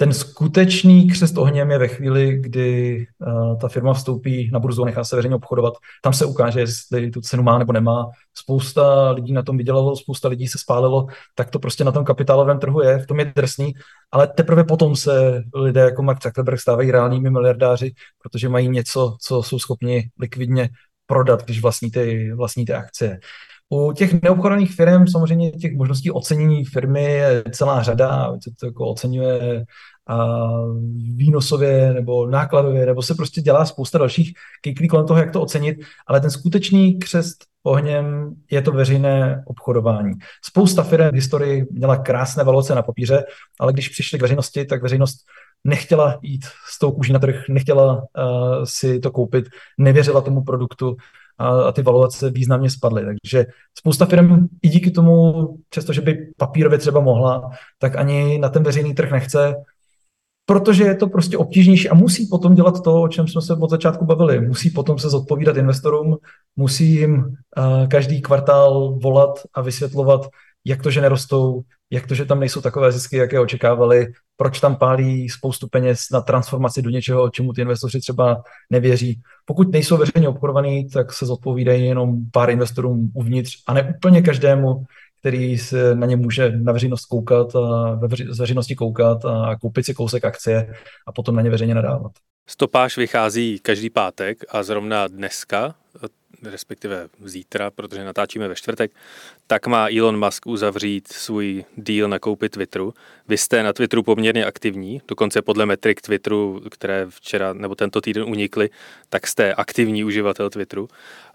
ten 0.00 0.12
skutečný 0.12 1.08
křest 1.10 1.38
ohněm 1.38 1.70
je 1.70 1.78
ve 1.78 1.88
chvíli, 1.88 2.38
kdy 2.40 3.06
uh, 3.26 3.58
ta 3.58 3.68
firma 3.68 3.94
vstoupí 3.94 4.50
na 4.52 4.58
burzu 4.58 4.82
a 4.82 4.86
nechá 4.86 5.04
se 5.04 5.16
veřejně 5.16 5.36
obchodovat. 5.36 5.74
Tam 6.02 6.12
se 6.12 6.24
ukáže, 6.24 6.60
jestli 6.60 7.10
tu 7.10 7.20
cenu 7.20 7.42
má 7.42 7.58
nebo 7.58 7.72
nemá. 7.72 8.10
Spousta 8.34 9.10
lidí 9.10 9.32
na 9.32 9.42
tom 9.42 9.56
vydělalo, 9.56 9.96
spousta 9.96 10.28
lidí 10.28 10.48
se 10.48 10.58
spálilo, 10.58 11.06
tak 11.34 11.50
to 11.50 11.58
prostě 11.58 11.84
na 11.84 11.92
tom 11.92 12.04
kapitálovém 12.04 12.58
trhu 12.58 12.80
je, 12.82 12.98
v 12.98 13.06
tom 13.06 13.18
je 13.18 13.32
drsný, 13.36 13.74
ale 14.12 14.26
teprve 14.26 14.64
potom 14.64 14.96
se 14.96 15.42
lidé 15.54 15.80
jako 15.80 16.02
Mark 16.02 16.22
Zuckerberg 16.22 16.60
stávají 16.60 16.90
reálnými 16.90 17.30
miliardáři, 17.30 17.92
protože 18.22 18.48
mají 18.48 18.68
něco, 18.68 19.16
co 19.20 19.42
jsou 19.42 19.58
schopni 19.58 20.10
likvidně 20.20 20.70
prodat, 21.06 21.44
když 21.44 21.62
vlastní 21.62 21.90
ty, 21.90 22.32
vlastní 22.34 22.64
ty 22.64 22.72
akcie. 22.72 23.20
U 23.70 23.92
těch 23.92 24.22
neobchodovaných 24.22 24.74
firm 24.74 25.06
samozřejmě 25.06 25.50
těch 25.50 25.76
možností 25.76 26.10
ocenění 26.10 26.64
firmy 26.64 27.04
je 27.04 27.44
celá 27.52 27.82
řada, 27.82 28.32
se 28.42 28.50
to 28.60 28.66
jako 28.66 28.86
oceňuje 28.86 29.64
a 30.08 30.38
výnosově 31.16 31.92
nebo 31.94 32.26
nákladově, 32.26 32.86
nebo 32.86 33.02
se 33.02 33.14
prostě 33.14 33.40
dělá 33.40 33.64
spousta 33.64 33.98
dalších 33.98 34.32
kejklí 34.60 34.88
kolem 34.88 35.06
toho, 35.06 35.20
jak 35.20 35.32
to 35.32 35.42
ocenit, 35.42 35.78
ale 36.06 36.20
ten 36.20 36.30
skutečný 36.30 36.98
křest 36.98 37.44
ohněm 37.62 38.34
je 38.50 38.62
to 38.62 38.72
veřejné 38.72 39.42
obchodování. 39.46 40.12
Spousta 40.44 40.82
firm 40.82 41.08
v 41.08 41.14
historii 41.14 41.66
měla 41.70 41.96
krásné 41.96 42.44
valuace 42.44 42.74
na 42.74 42.82
papíře, 42.82 43.24
ale 43.60 43.72
když 43.72 43.88
přišli 43.88 44.18
k 44.18 44.22
veřejnosti, 44.22 44.64
tak 44.64 44.82
veřejnost 44.82 45.18
nechtěla 45.64 46.18
jít 46.22 46.44
s 46.44 46.78
tou 46.78 46.92
kůží 46.92 47.12
na 47.12 47.18
trh, 47.18 47.36
nechtěla 47.48 47.94
uh, 47.94 48.02
si 48.64 49.00
to 49.00 49.10
koupit, 49.10 49.48
nevěřila 49.78 50.20
tomu 50.20 50.42
produktu, 50.42 50.96
a, 51.38 51.48
a 51.48 51.72
ty 51.72 51.82
valuace 51.82 52.30
významně 52.30 52.70
spadly. 52.70 53.04
Takže 53.04 53.46
spousta 53.78 54.06
firm 54.06 54.46
i 54.62 54.68
díky 54.68 54.90
tomu, 54.90 55.48
přestože 55.68 56.00
by 56.00 56.32
papírově 56.36 56.78
třeba 56.78 57.00
mohla, 57.00 57.50
tak 57.78 57.96
ani 57.96 58.38
na 58.38 58.48
ten 58.48 58.62
veřejný 58.62 58.94
trh 58.94 59.10
nechce, 59.10 59.54
protože 60.46 60.84
je 60.84 60.94
to 60.94 61.06
prostě 61.06 61.38
obtížnější 61.38 61.88
a 61.88 61.94
musí 61.94 62.26
potom 62.26 62.54
dělat 62.54 62.82
to, 62.82 63.02
o 63.02 63.08
čem 63.08 63.28
jsme 63.28 63.42
se 63.42 63.54
od 63.54 63.70
začátku 63.70 64.04
bavili. 64.04 64.40
Musí 64.40 64.70
potom 64.70 64.98
se 64.98 65.10
zodpovídat 65.10 65.56
investorům, 65.56 66.16
musí 66.56 66.94
jim 66.94 67.14
uh, 67.14 67.88
každý 67.88 68.22
kvartál 68.22 68.98
volat 69.02 69.38
a 69.54 69.60
vysvětlovat, 69.60 70.28
jak 70.64 70.82
to, 70.82 70.90
že 70.90 71.00
nerostou, 71.00 71.62
jak 71.90 72.06
to, 72.06 72.14
že 72.14 72.24
tam 72.24 72.40
nejsou 72.40 72.60
takové 72.60 72.92
zisky, 72.92 73.16
jaké 73.16 73.40
očekávali, 73.40 74.06
proč 74.36 74.60
tam 74.60 74.76
pálí 74.76 75.28
spoustu 75.28 75.68
peněz 75.68 76.00
na 76.12 76.20
transformaci 76.20 76.82
do 76.82 76.90
něčeho, 76.90 77.30
čemu 77.30 77.52
ty 77.52 77.60
investoři 77.60 78.00
třeba 78.00 78.42
nevěří. 78.70 79.20
Pokud 79.44 79.72
nejsou 79.72 79.96
veřejně 79.96 80.28
obchodovaný, 80.28 80.88
tak 80.88 81.12
se 81.12 81.26
zodpovídají 81.26 81.84
jenom 81.84 82.16
pár 82.32 82.50
investorům 82.50 83.10
uvnitř 83.14 83.52
a 83.66 83.74
ne 83.74 83.94
úplně 83.96 84.22
každému, 84.22 84.84
který 85.20 85.58
se 85.58 85.94
na 85.94 86.06
ně 86.06 86.16
může 86.16 86.50
na 86.50 86.72
veřejnost 86.72 87.04
koukat 87.04 87.56
a 87.56 87.94
ve 87.94 88.08
veřejnosti 88.38 88.74
koukat 88.74 89.24
a 89.24 89.56
koupit 89.60 89.86
si 89.86 89.94
kousek 89.94 90.24
akcie 90.24 90.74
a 91.06 91.12
potom 91.12 91.36
na 91.36 91.42
ně 91.42 91.50
veřejně 91.50 91.74
nadávat. 91.74 92.12
Stopáž 92.50 92.96
vychází 92.96 93.58
každý 93.58 93.90
pátek 93.90 94.44
a 94.48 94.62
zrovna 94.62 95.08
dneska 95.08 95.74
respektive 96.42 97.08
zítra, 97.24 97.70
protože 97.70 98.04
natáčíme 98.04 98.48
ve 98.48 98.54
čtvrtek, 98.54 98.90
tak 99.46 99.66
má 99.66 99.88
Elon 99.98 100.24
Musk 100.24 100.46
uzavřít 100.46 101.08
svůj 101.08 101.64
deal 101.76 102.08
na 102.08 102.18
koupit 102.18 102.52
Twitteru. 102.52 102.94
Vy 103.28 103.38
jste 103.38 103.62
na 103.62 103.72
Twitteru 103.72 104.02
poměrně 104.02 104.44
aktivní, 104.44 105.02
dokonce 105.08 105.42
podle 105.42 105.66
metrik 105.66 106.00
Twitteru, 106.00 106.62
které 106.70 107.06
včera 107.08 107.52
nebo 107.52 107.74
tento 107.74 108.00
týden 108.00 108.22
unikly, 108.22 108.70
tak 109.08 109.26
jste 109.26 109.54
aktivní 109.54 110.04
uživatel 110.04 110.50
Twitteru. 110.50 110.88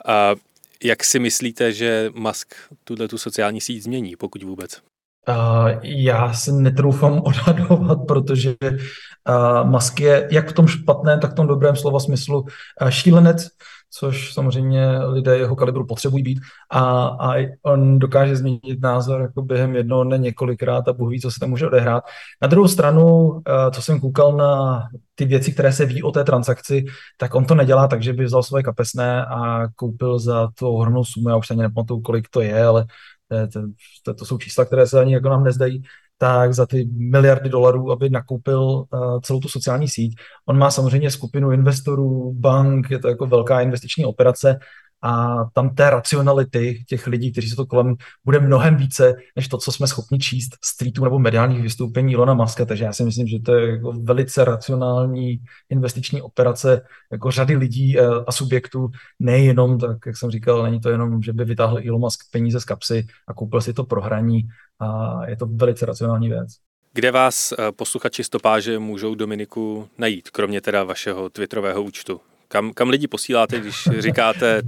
A 0.05 0.35
jak 0.83 1.03
si 1.03 1.19
myslíte, 1.19 1.71
že 1.71 2.11
Musk 2.15 2.55
tuhle 2.83 3.07
tu 3.07 3.17
sociální 3.17 3.61
síť 3.61 3.83
změní, 3.83 4.15
pokud 4.15 4.43
vůbec? 4.43 4.81
Uh, 5.29 5.69
já 5.83 6.33
se 6.33 6.51
netroufám 6.51 7.21
odhadovat, 7.25 7.99
protože 8.07 8.55
uh, 8.61 9.69
Musk 9.69 9.99
je 9.99 10.27
jak 10.31 10.49
v 10.49 10.53
tom 10.53 10.67
špatném, 10.67 11.19
tak 11.19 11.31
v 11.31 11.35
tom 11.35 11.47
dobrém 11.47 11.75
slova 11.75 11.99
smyslu 11.99 12.41
uh, 12.41 12.89
šílenec, 12.89 13.47
což 13.99 14.33
samozřejmě 14.33 14.99
lidé 14.99 15.37
jeho 15.37 15.55
kalibru 15.55 15.85
potřebují 15.85 16.23
být 16.23 16.39
a, 16.71 16.81
a 17.05 17.33
on 17.63 17.99
dokáže 17.99 18.35
změnit 18.35 18.81
názor 18.81 19.21
jako 19.21 19.41
během 19.41 19.75
jednoho 19.75 20.03
dne 20.03 20.17
několikrát 20.17 20.87
a 20.87 20.93
Bůh 20.93 21.09
ví, 21.09 21.21
co 21.21 21.31
se 21.31 21.39
tam 21.39 21.49
může 21.49 21.67
odehrát. 21.67 22.03
Na 22.41 22.47
druhou 22.47 22.67
stranu, 22.67 23.31
eh, 23.47 23.71
co 23.71 23.81
jsem 23.81 23.99
koukal 23.99 24.37
na 24.37 24.83
ty 25.15 25.25
věci, 25.25 25.53
které 25.53 25.73
se 25.73 25.85
ví 25.85 26.03
o 26.03 26.11
té 26.11 26.23
transakci, 26.23 26.85
tak 27.17 27.35
on 27.35 27.45
to 27.45 27.55
nedělá 27.55 27.87
tak, 27.87 28.03
že 28.03 28.13
by 28.13 28.25
vzal 28.25 28.43
svoje 28.43 28.63
kapesné 28.63 29.25
a 29.25 29.67
koupil 29.75 30.19
za 30.19 30.49
tu 30.59 30.67
ohromnou 30.67 31.03
sumu, 31.03 31.29
já 31.29 31.35
už 31.35 31.51
ani 31.51 31.61
nepamatuju, 31.61 32.01
kolik 32.01 32.29
to 32.29 32.41
je, 32.41 32.65
ale 32.65 32.85
to, 33.53 33.61
to, 34.03 34.13
to 34.13 34.25
jsou 34.25 34.37
čísla, 34.37 34.65
které 34.65 34.87
se 34.87 35.01
ani 35.01 35.13
jako 35.13 35.29
nám 35.29 35.43
nezdají, 35.43 35.83
tak 36.17 36.53
za 36.53 36.65
ty 36.65 36.89
miliardy 36.91 37.49
dolarů, 37.49 37.91
aby 37.91 38.09
nakoupil 38.09 38.61
uh, 38.63 39.19
celou 39.21 39.39
tu 39.39 39.47
sociální 39.47 39.87
síť. 39.87 40.15
On 40.45 40.57
má 40.57 40.71
samozřejmě 40.71 41.11
skupinu 41.11 41.51
investorů, 41.51 42.33
bank, 42.33 42.91
je 42.91 42.99
to 42.99 43.07
jako 43.07 43.25
velká 43.25 43.61
investiční 43.61 44.05
operace 44.05 44.59
a 45.03 45.37
tam 45.53 45.75
té 45.75 45.89
racionality 45.89 46.83
těch 46.87 47.07
lidí, 47.07 47.31
kteří 47.31 47.49
se 47.49 47.55
to 47.55 47.65
kolem, 47.65 47.95
bude 48.25 48.39
mnohem 48.39 48.75
více, 48.75 49.15
než 49.35 49.47
to, 49.47 49.57
co 49.57 49.71
jsme 49.71 49.87
schopni 49.87 50.19
číst 50.19 50.57
z 50.63 50.77
tweetů 50.77 51.03
nebo 51.03 51.19
mediálních 51.19 51.61
vystoupení 51.61 52.13
Ilona 52.13 52.33
Maska. 52.33 52.65
Takže 52.65 52.83
já 52.83 52.93
si 52.93 53.03
myslím, 53.03 53.27
že 53.27 53.39
to 53.39 53.53
je 53.55 53.71
jako 53.71 53.91
velice 53.91 54.45
racionální 54.45 55.39
investiční 55.69 56.21
operace 56.21 56.81
jako 57.11 57.31
řady 57.31 57.55
lidí 57.55 57.99
eh, 57.99 58.05
a 58.27 58.31
subjektů, 58.31 58.89
nejenom 59.19 59.79
tak, 59.79 59.97
jak 60.05 60.17
jsem 60.17 60.31
říkal, 60.31 60.63
není 60.63 60.79
to 60.79 60.89
jenom, 60.89 61.21
že 61.21 61.33
by 61.33 61.45
vytáhl 61.45 61.79
Elon 61.87 62.01
Musk 62.01 62.19
peníze 62.31 62.59
z 62.59 62.65
kapsy 62.65 63.07
a 63.27 63.33
koupil 63.33 63.61
si 63.61 63.73
to 63.73 63.83
prohraní 63.83 64.41
a 64.79 65.19
je 65.29 65.35
to 65.35 65.45
velice 65.45 65.85
racionální 65.85 66.29
věc. 66.29 66.49
Kde 66.93 67.11
vás 67.11 67.51
eh, 67.51 67.71
posluchači 67.71 68.23
stopáže 68.23 68.79
můžou 68.79 69.15
Dominiku 69.15 69.89
najít, 69.97 70.29
kromě 70.29 70.61
teda 70.61 70.83
vašeho 70.83 71.29
Twitterového 71.29 71.83
účtu? 71.83 72.21
Kam, 72.53 72.73
kam 72.73 72.89
lidi 72.89 73.07
posíláte, 73.07 73.59
když 73.59 73.89
říkáte, 73.99 74.61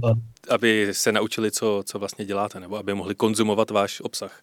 aby 0.50 0.88
se 0.92 1.12
naučili, 1.12 1.50
co, 1.50 1.82
co 1.86 1.98
vlastně 1.98 2.24
děláte, 2.24 2.60
nebo 2.60 2.78
aby 2.78 2.94
mohli 2.94 3.14
konzumovat 3.14 3.70
váš 3.70 4.00
obsah? 4.00 4.40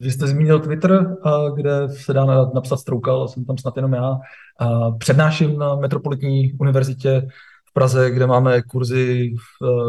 Vy 0.00 0.10
jste 0.10 0.26
zmínil 0.26 0.60
Twitter, 0.60 1.16
kde 1.54 1.88
se 1.88 2.12
dá 2.12 2.24
napsat 2.54 2.76
Stroukal, 2.76 3.28
jsem 3.28 3.44
tam 3.44 3.58
snad 3.58 3.76
jenom 3.76 3.92
já. 3.92 4.18
Přednáším 4.98 5.58
na 5.58 5.74
Metropolitní 5.74 6.52
univerzitě 6.52 7.28
v 7.68 7.72
Praze, 7.72 8.10
kde 8.10 8.26
máme 8.26 8.62
kurzy, 8.62 9.34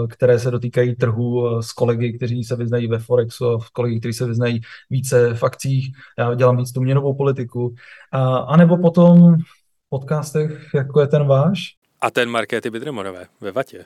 které 0.09 0.39
se 0.39 0.51
dotýkají 0.51 0.95
trhu 0.95 1.61
s 1.61 1.73
kolegy, 1.73 2.13
kteří 2.13 2.43
se 2.43 2.55
vyznají 2.55 2.87
ve 2.87 2.99
Forexu, 2.99 3.59
s 3.59 3.69
kolegy, 3.69 3.99
kteří 3.99 4.13
se 4.13 4.25
vyznají 4.25 4.61
více 4.89 5.33
v 5.33 5.43
akcích. 5.43 5.95
Já 6.19 6.33
dělám 6.33 6.57
víc 6.57 6.71
tu 6.71 6.81
měnovou 6.81 7.13
politiku. 7.13 7.75
A, 8.11 8.57
nebo 8.57 8.77
potom 8.77 9.35
v 9.35 9.89
podcastech, 9.89 10.69
jako 10.73 11.01
je 11.01 11.07
ten 11.07 11.27
váš, 11.27 11.59
a 12.03 12.11
ten 12.11 12.29
Markéty 12.29 12.69
Bidremorové 12.69 13.25
ve 13.41 13.51
Vatě. 13.51 13.85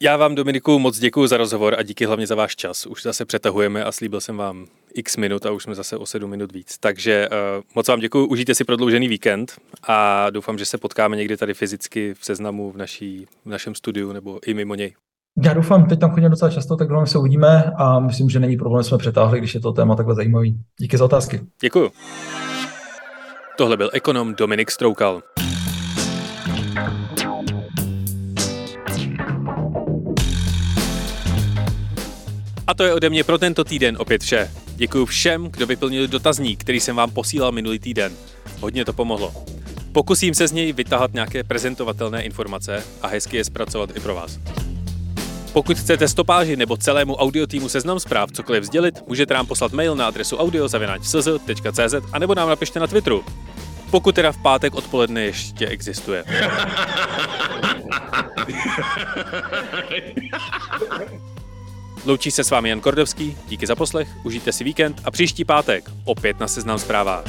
Já 0.00 0.16
vám, 0.16 0.34
Dominiku, 0.34 0.78
moc 0.78 0.98
děkuji 0.98 1.26
za 1.26 1.36
rozhovor 1.36 1.74
a 1.78 1.82
díky 1.82 2.06
hlavně 2.06 2.26
za 2.26 2.34
váš 2.34 2.56
čas. 2.56 2.86
Už 2.86 3.02
zase 3.02 3.24
přetahujeme 3.24 3.84
a 3.84 3.92
slíbil 3.92 4.20
jsem 4.20 4.36
vám 4.36 4.66
x 4.94 5.16
minut 5.16 5.46
a 5.46 5.50
už 5.50 5.62
jsme 5.62 5.74
zase 5.74 5.96
o 5.96 6.06
7 6.06 6.30
minut 6.30 6.52
víc. 6.52 6.78
Takže 6.78 7.28
uh, 7.28 7.62
moc 7.74 7.88
vám 7.88 8.00
děkuji, 8.00 8.26
užijte 8.26 8.54
si 8.54 8.64
prodloužený 8.64 9.08
víkend 9.08 9.52
a 9.88 10.30
doufám, 10.30 10.58
že 10.58 10.64
se 10.64 10.78
potkáme 10.78 11.16
někdy 11.16 11.36
tady 11.36 11.54
fyzicky 11.54 12.14
v 12.14 12.24
seznamu 12.24 12.72
v, 12.72 12.76
naší, 12.76 13.26
v 13.44 13.48
našem 13.48 13.74
studiu 13.74 14.12
nebo 14.12 14.40
i 14.46 14.54
mimo 14.54 14.74
něj. 14.74 14.94
Já 15.42 15.54
doufám, 15.54 15.86
teď 15.86 16.00
tam 16.00 16.10
chodím 16.10 16.30
docela 16.30 16.50
často, 16.50 16.76
tak 16.76 16.88
doufám, 16.88 17.06
se 17.06 17.18
uvidíme 17.18 17.72
a 17.76 18.00
myslím, 18.00 18.30
že 18.30 18.40
není 18.40 18.56
problém, 18.56 18.84
jsme 18.84 18.98
přetáhli, 18.98 19.38
když 19.38 19.54
je 19.54 19.60
to 19.60 19.72
téma 19.72 19.96
takhle 19.96 20.14
zajímavý. 20.14 20.60
Díky 20.80 20.96
za 20.98 21.04
otázky. 21.04 21.40
Děkuji. 21.60 21.90
Tohle 23.56 23.76
byl 23.76 23.90
ekonom 23.92 24.34
Dominik 24.34 24.70
Stroukal. 24.70 25.22
A 32.66 32.74
to 32.74 32.84
je 32.84 32.94
ode 32.94 33.10
mě 33.10 33.24
pro 33.24 33.38
tento 33.38 33.64
týden 33.64 33.96
opět 34.00 34.22
vše. 34.22 34.50
Děkuji 34.76 35.06
všem, 35.06 35.48
kdo 35.50 35.66
vyplnili 35.66 36.08
dotazník, 36.08 36.60
který 36.60 36.80
jsem 36.80 36.96
vám 36.96 37.10
posílal 37.10 37.52
minulý 37.52 37.78
týden. 37.78 38.12
Hodně 38.60 38.84
to 38.84 38.92
pomohlo. 38.92 39.34
Pokusím 39.92 40.34
se 40.34 40.48
z 40.48 40.52
něj 40.52 40.72
vytahat 40.72 41.14
nějaké 41.14 41.44
prezentovatelné 41.44 42.22
informace 42.22 42.84
a 43.02 43.06
hezky 43.06 43.36
je 43.36 43.44
zpracovat 43.44 43.96
i 43.96 44.00
pro 44.00 44.14
vás. 44.14 44.38
Pokud 45.52 45.78
chcete 45.78 46.08
stopáži 46.08 46.56
nebo 46.56 46.76
celému 46.76 47.14
audiotýmu 47.14 47.68
seznam 47.68 48.00
zpráv 48.00 48.32
cokoliv 48.32 48.64
sdělit, 48.64 49.08
můžete 49.08 49.34
nám 49.34 49.46
poslat 49.46 49.72
mail 49.72 49.96
na 49.96 50.06
adresu 50.06 50.36
audio.cz 50.36 51.94
a 52.12 52.18
nebo 52.18 52.34
nám 52.34 52.48
napište 52.48 52.80
na 52.80 52.86
Twitteru. 52.86 53.24
Pokud 53.90 54.14
teda 54.14 54.32
v 54.32 54.42
pátek 54.42 54.74
odpoledne 54.74 55.22
ještě 55.22 55.66
existuje. 55.66 56.24
Loučí 62.04 62.30
se 62.30 62.44
s 62.44 62.50
vámi 62.50 62.68
Jan 62.68 62.80
Kordovský, 62.80 63.36
díky 63.48 63.66
za 63.66 63.76
poslech, 63.76 64.08
užijte 64.24 64.52
si 64.52 64.64
víkend 64.64 65.00
a 65.04 65.10
příští 65.10 65.44
pátek 65.44 65.90
opět 66.04 66.40
na 66.40 66.48
Seznam 66.48 66.78
zprávách. 66.78 67.24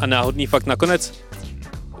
A 0.00 0.06
náhodný 0.06 0.46
fakt 0.46 0.66
nakonec? 0.66 1.12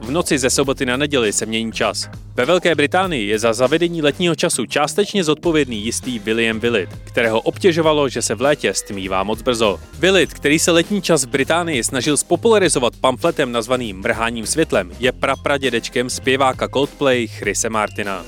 V 0.00 0.10
noci 0.10 0.38
ze 0.38 0.50
soboty 0.50 0.86
na 0.86 0.96
neděli 0.96 1.32
se 1.32 1.46
mění 1.46 1.72
čas. 1.72 2.08
Ve 2.34 2.44
Velké 2.44 2.74
Británii 2.74 3.28
je 3.28 3.38
za 3.38 3.52
zavedení 3.52 4.02
letního 4.02 4.34
času 4.34 4.66
částečně 4.66 5.24
zodpovědný 5.24 5.84
jistý 5.84 6.18
William 6.18 6.60
Willett, 6.60 6.94
kterého 7.04 7.40
obtěžovalo, 7.40 8.08
že 8.08 8.22
se 8.22 8.34
v 8.34 8.40
létě 8.40 8.74
stmívá 8.74 9.22
moc 9.22 9.42
brzo. 9.42 9.80
Willett, 9.98 10.34
který 10.34 10.58
se 10.58 10.70
letní 10.70 11.02
čas 11.02 11.24
v 11.24 11.28
Británii 11.28 11.84
snažil 11.84 12.16
spopularizovat 12.16 12.96
pamfletem 12.96 13.52
nazvaným 13.52 13.98
Mrháním 13.98 14.46
světlem, 14.46 14.90
je 14.98 15.12
prapradědečkem 15.12 16.10
zpěváka 16.10 16.68
Coldplay 16.68 17.26
Chrise 17.26 17.68
Martina. 17.68 18.24